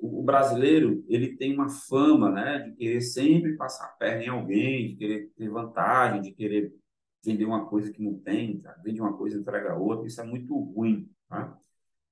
o 0.00 0.22
brasileiro 0.22 1.04
ele 1.08 1.36
tem 1.36 1.54
uma 1.54 1.68
fama, 1.68 2.30
né, 2.30 2.60
de 2.60 2.72
querer 2.72 3.00
sempre 3.00 3.56
passar 3.56 3.86
a 3.86 3.88
perna 3.90 4.24
em 4.24 4.28
alguém, 4.28 4.88
de 4.88 4.96
querer 4.96 5.30
ter 5.36 5.48
vantagem, 5.48 6.22
de 6.22 6.32
querer 6.32 6.72
vender 7.24 7.44
uma 7.44 7.66
coisa 7.66 7.92
que 7.92 8.02
não 8.02 8.18
tem, 8.18 8.60
tá? 8.60 8.74
vende 8.84 9.00
uma 9.00 9.16
coisa 9.16 9.38
entrega 9.38 9.76
outra, 9.76 10.06
isso 10.06 10.20
é 10.20 10.24
muito 10.24 10.56
ruim, 10.56 11.10
tá? 11.28 11.58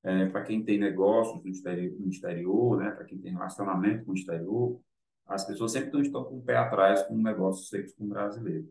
É, 0.03 0.27
para 0.27 0.43
quem 0.43 0.63
tem 0.63 0.79
negócios 0.79 1.43
no 1.43 1.51
exterior, 1.51 1.99
no 1.99 2.09
exterior 2.09 2.79
né, 2.79 2.91
para 2.91 3.05
quem 3.05 3.19
tem 3.19 3.33
relacionamento 3.33 4.05
com 4.05 4.13
o 4.13 4.15
exterior, 4.15 4.79
as 5.27 5.47
pessoas 5.47 5.73
sempre 5.73 6.01
estão 6.03 6.25
com 6.25 6.39
o 6.39 6.43
pé 6.43 6.57
atrás 6.57 7.03
com 7.05 7.17
negócios 7.17 7.69
feitos 7.71 7.95
com 7.95 8.05
o 8.05 8.09
brasileiro. 8.09 8.71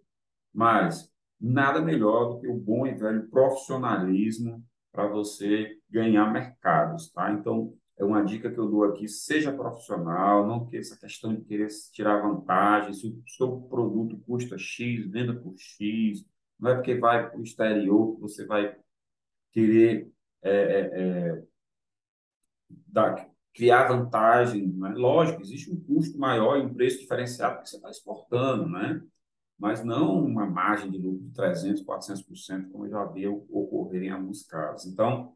Mas 0.54 1.12
nada 1.42 1.82
melhor 1.82 2.30
do 2.30 2.40
que 2.40 2.48
o 2.48 2.56
bom 2.56 2.86
e 2.86 2.94
velho 2.94 3.28
profissionalismo 3.30 4.64
para 4.92 5.08
você 5.08 5.78
ganhar 5.90 6.32
mercados, 6.32 7.12
tá? 7.12 7.32
Então, 7.32 7.74
é 7.98 8.04
uma 8.04 8.24
dica 8.24 8.52
que 8.52 8.58
eu 8.58 8.68
dou 8.68 8.84
aqui, 8.86 9.08
seja 9.08 9.52
profissional, 9.52 10.48
não 10.48 10.66
que 10.66 10.78
essa 10.78 10.98
questão 10.98 11.34
de 11.34 11.44
querer 11.44 11.68
tirar 11.92 12.22
vantagem, 12.22 12.94
se 12.94 13.08
o 13.08 13.24
seu 13.28 13.62
produto 13.62 14.18
custa 14.26 14.58
X, 14.58 15.08
venda 15.10 15.34
por 15.36 15.54
X, 15.58 16.26
não 16.60 16.72
é 16.72 16.76
porque 16.76 16.96
vai 16.96 17.30
para 17.30 17.40
o 17.40 17.44
exterior 17.44 18.16
que 18.16 18.22
você 18.22 18.46
vai 18.46 18.76
querer 19.52 20.12
é, 20.42 20.52
é, 20.52 20.80
é, 20.80 21.44
dar, 22.88 23.30
criar 23.54 23.88
vantagem. 23.88 24.68
Né? 24.68 24.94
Lógico, 24.96 25.42
existe 25.42 25.72
um 25.72 25.80
custo 25.80 26.18
maior 26.18 26.58
e 26.58 26.62
um 26.62 26.74
preço 26.74 27.00
diferenciado 27.00 27.56
porque 27.56 27.70
você 27.70 27.76
está 27.76 27.90
exportando, 27.90 28.68
né? 28.68 29.02
mas 29.58 29.84
não 29.84 30.24
uma 30.26 30.46
margem 30.46 30.90
de 30.90 30.98
lucro 30.98 31.24
de 31.24 31.32
300%, 31.32 31.86
400%, 31.86 32.72
como 32.72 32.86
eu 32.86 32.90
já 32.90 33.06
vi 33.06 33.28
ocorrer 33.28 34.04
em 34.04 34.10
alguns 34.10 34.44
casos. 34.44 34.92
Então, 34.92 35.34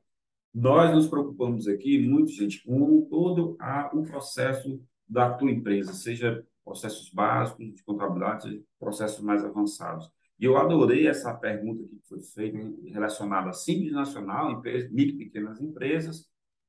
nós 0.60 0.92
nos 0.92 1.08
preocupamos 1.08 1.68
aqui 1.68 2.00
muito, 2.00 2.32
gente, 2.32 2.64
com 2.64 3.02
todo 3.04 3.56
a, 3.60 3.92
o 3.94 4.02
processo 4.02 4.82
da 5.08 5.32
tua 5.32 5.52
empresa, 5.52 5.94
seja 5.94 6.44
processos 6.66 7.12
básicos 7.12 7.76
de 7.76 7.84
contabilidade, 7.84 8.42
seja 8.42 8.64
processos 8.80 9.24
mais 9.24 9.46
avançados. 9.46 10.10
E 10.40 10.46
eu 10.46 10.58
adorei 10.58 11.08
essa 11.08 11.32
pergunta 11.32 11.84
que 11.84 12.00
foi 12.10 12.22
feita 12.22 12.58
relacionada 12.88 13.52
a 13.52 13.54
simples 13.54 13.92
nacional, 13.92 14.60
micro 14.90 15.16
e 15.22 15.26
pequenas 15.26 15.62
empresas, 15.62 16.26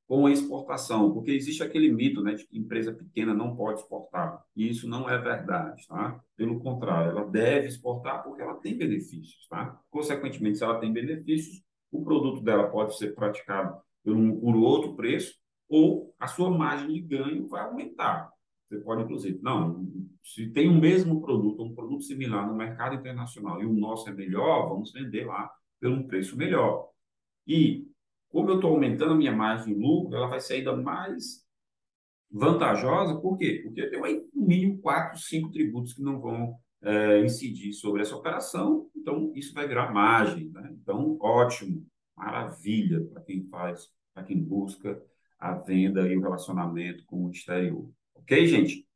com 0.07 0.27
a 0.27 0.31
exportação, 0.31 1.11
porque 1.11 1.31
existe 1.31 1.63
aquele 1.63 1.91
mito 1.91 2.21
né, 2.21 2.35
de 2.35 2.45
que 2.45 2.59
empresa 2.59 2.93
pequena 2.93 3.33
não 3.33 3.55
pode 3.55 3.79
exportar. 3.79 4.43
E 4.55 4.69
isso 4.69 4.87
não 4.87 5.09
é 5.09 5.17
verdade. 5.17 5.87
Tá? 5.87 6.19
Pelo 6.37 6.59
contrário, 6.59 7.11
ela 7.11 7.25
deve 7.25 7.67
exportar 7.67 8.23
porque 8.23 8.41
ela 8.41 8.55
tem 8.55 8.77
benefícios. 8.77 9.47
Tá? 9.47 9.79
Consequentemente, 9.89 10.59
se 10.59 10.63
ela 10.63 10.79
tem 10.79 10.93
benefícios, 10.93 11.63
o 11.91 12.03
produto 12.03 12.41
dela 12.41 12.69
pode 12.69 12.97
ser 12.97 13.15
praticado 13.15 13.79
por, 14.03 14.15
um, 14.15 14.39
por 14.39 14.55
outro 14.55 14.95
preço 14.95 15.35
ou 15.67 16.13
a 16.19 16.27
sua 16.27 16.49
margem 16.49 16.93
de 16.93 17.01
ganho 17.01 17.47
vai 17.47 17.61
aumentar. 17.61 18.31
Você 18.67 18.79
pode, 18.79 19.03
inclusive, 19.03 19.39
não, 19.41 19.87
se 20.23 20.49
tem 20.49 20.69
o 20.69 20.79
mesmo 20.79 21.21
produto, 21.21 21.63
um 21.63 21.73
produto 21.73 22.03
similar 22.03 22.47
no 22.47 22.55
mercado 22.55 22.95
internacional 22.95 23.61
e 23.61 23.65
o 23.65 23.73
nosso 23.73 24.09
é 24.09 24.13
melhor, 24.13 24.69
vamos 24.69 24.91
vender 24.91 25.25
lá 25.25 25.51
por 25.79 25.89
um 25.89 26.05
preço 26.05 26.37
melhor. 26.37 26.89
E, 27.47 27.87
como 28.29 28.49
eu 28.49 28.55
estou 28.55 28.71
aumentando 28.71 29.13
a 29.13 29.17
minha 29.17 29.31
margem 29.31 29.73
de 29.73 29.79
lucro, 29.79 30.15
ela 30.15 30.27
vai 30.27 30.39
ser 30.39 30.55
ainda 30.55 30.75
mais 30.75 31.47
vantajosa, 32.31 33.19
por 33.19 33.37
quê? 33.37 33.61
Porque 33.63 33.81
eu 33.81 33.89
tenho 33.89 34.05
aí, 34.05 34.23
no 34.33 34.45
mínimo, 34.45 34.79
quatro, 34.79 35.19
cinco 35.19 35.51
tributos 35.51 35.93
que 35.93 36.01
não 36.03 36.19
vão 36.19 36.55
é, 36.81 37.21
incidir 37.21 37.73
sobre 37.73 38.01
essa 38.01 38.15
operação, 38.15 38.87
então 38.95 39.31
isso 39.35 39.53
vai 39.53 39.67
virar 39.67 39.91
margem. 39.91 40.49
Né? 40.49 40.68
Então, 40.89 41.15
ótimo, 41.21 41.85
maravilha 42.17 43.05
para 43.13 43.21
quem 43.21 43.43
faz, 43.43 43.91
para 44.11 44.23
quem 44.23 44.41
busca 44.41 44.99
a 45.39 45.53
venda 45.53 46.01
e 46.07 46.17
o 46.17 46.21
relacionamento 46.21 47.05
com 47.05 47.25
o 47.25 47.29
exterior. 47.29 47.87
Ok, 48.15 48.47
gente? 48.47 48.87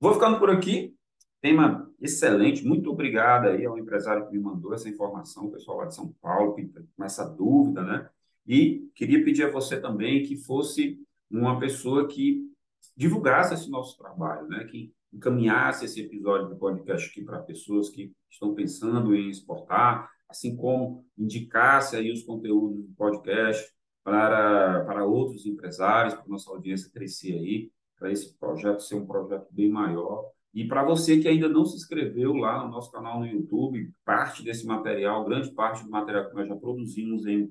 Vou 0.00 0.14
ficando 0.14 0.38
por 0.38 0.48
aqui. 0.48 0.96
Tema 1.42 1.92
excelente. 2.00 2.64
Muito 2.64 2.90
obrigado 2.90 3.48
aí 3.48 3.66
ao 3.66 3.78
empresário 3.78 4.26
que 4.26 4.32
me 4.32 4.42
mandou 4.42 4.72
essa 4.72 4.88
informação, 4.88 5.44
o 5.44 5.52
pessoal 5.52 5.76
lá 5.76 5.84
de 5.84 5.94
São 5.94 6.10
Paulo, 6.22 6.56
tá 6.72 6.80
com 6.96 7.04
essa 7.04 7.28
dúvida, 7.28 7.82
né? 7.82 8.08
E 8.46 8.90
queria 8.94 9.22
pedir 9.22 9.44
a 9.44 9.50
você 9.50 9.78
também 9.78 10.22
que 10.22 10.38
fosse 10.38 10.98
uma 11.30 11.60
pessoa 11.60 12.08
que 12.08 12.50
divulgasse 12.96 13.52
esse 13.52 13.68
nosso 13.68 13.98
trabalho, 13.98 14.48
né? 14.48 14.64
Que 14.64 14.90
encaminhasse 15.12 15.84
esse 15.84 16.00
episódio 16.00 16.48
do 16.48 16.56
podcast 16.56 17.10
aqui 17.10 17.22
para 17.22 17.40
pessoas 17.40 17.90
que 17.90 18.10
estão 18.30 18.54
pensando 18.54 19.14
em 19.14 19.28
exportar, 19.28 20.15
assim 20.36 20.54
como 20.54 21.04
indicasse 21.16 21.96
aí 21.96 22.12
os 22.12 22.22
conteúdos 22.22 22.84
do 22.84 22.94
podcast 22.94 23.72
para, 24.04 24.84
para 24.84 25.04
outros 25.04 25.46
empresários, 25.46 26.14
para 26.14 26.28
nossa 26.28 26.50
audiência 26.50 26.90
crescer 26.92 27.32
aí, 27.32 27.70
para 27.98 28.12
esse 28.12 28.36
projeto 28.38 28.80
ser 28.80 28.96
um 28.96 29.06
projeto 29.06 29.46
bem 29.50 29.70
maior. 29.70 30.30
E 30.54 30.66
para 30.66 30.84
você 30.84 31.18
que 31.18 31.28
ainda 31.28 31.48
não 31.48 31.64
se 31.64 31.76
inscreveu 31.76 32.34
lá 32.34 32.64
no 32.64 32.70
nosso 32.70 32.90
canal 32.90 33.18
no 33.18 33.26
YouTube, 33.26 33.92
parte 34.04 34.42
desse 34.42 34.66
material, 34.66 35.24
grande 35.24 35.50
parte 35.50 35.84
do 35.84 35.90
material 35.90 36.28
que 36.28 36.34
nós 36.34 36.48
já 36.48 36.56
produzimos 36.56 37.26
em, 37.26 37.50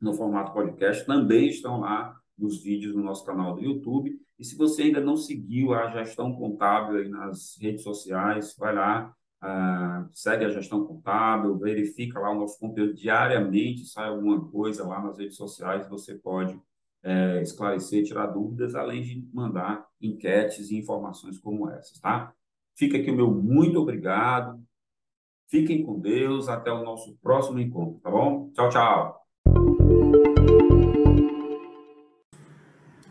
no 0.00 0.14
formato 0.14 0.52
podcast, 0.52 1.04
também 1.04 1.48
estão 1.48 1.80
lá 1.80 2.16
nos 2.36 2.62
vídeos 2.62 2.94
no 2.94 3.02
nosso 3.02 3.24
canal 3.24 3.54
do 3.54 3.62
YouTube. 3.62 4.18
E 4.38 4.44
se 4.44 4.56
você 4.56 4.84
ainda 4.84 5.00
não 5.00 5.16
seguiu 5.16 5.74
a 5.74 5.90
gestão 5.90 6.34
contábil 6.34 7.08
nas 7.08 7.56
redes 7.60 7.82
sociais, 7.82 8.56
vai 8.58 8.74
lá, 8.74 9.14
uh, 9.42 10.08
segue 10.12 10.44
a 10.44 10.50
gestão 10.50 10.84
contábil, 10.84 11.58
verifica 11.58 12.18
lá 12.20 12.30
o 12.30 12.38
nosso 12.38 12.58
conteúdo 12.58 12.94
diariamente, 12.94 13.86
sai 13.86 14.08
alguma 14.08 14.48
coisa 14.48 14.86
lá 14.86 15.02
nas 15.02 15.18
redes 15.18 15.36
sociais, 15.36 15.88
você 15.88 16.14
pode 16.14 16.60
é, 17.02 17.42
esclarecer, 17.42 18.02
tirar 18.02 18.28
dúvidas, 18.28 18.74
além 18.74 19.02
de 19.02 19.28
mandar 19.32 19.86
enquetes 20.00 20.70
e 20.70 20.78
informações 20.78 21.38
como 21.38 21.68
essas, 21.68 22.00
tá? 22.00 22.32
Fica 22.74 22.96
aqui 22.98 23.10
o 23.10 23.16
meu 23.16 23.30
muito 23.30 23.78
obrigado. 23.78 24.60
Fiquem 25.48 25.84
com 25.84 26.00
Deus. 26.00 26.48
Até 26.48 26.72
o 26.72 26.82
nosso 26.82 27.16
próximo 27.22 27.60
encontro, 27.60 28.00
tá 28.00 28.10
bom? 28.10 28.50
Tchau, 28.52 28.68
tchau. 28.70 30.13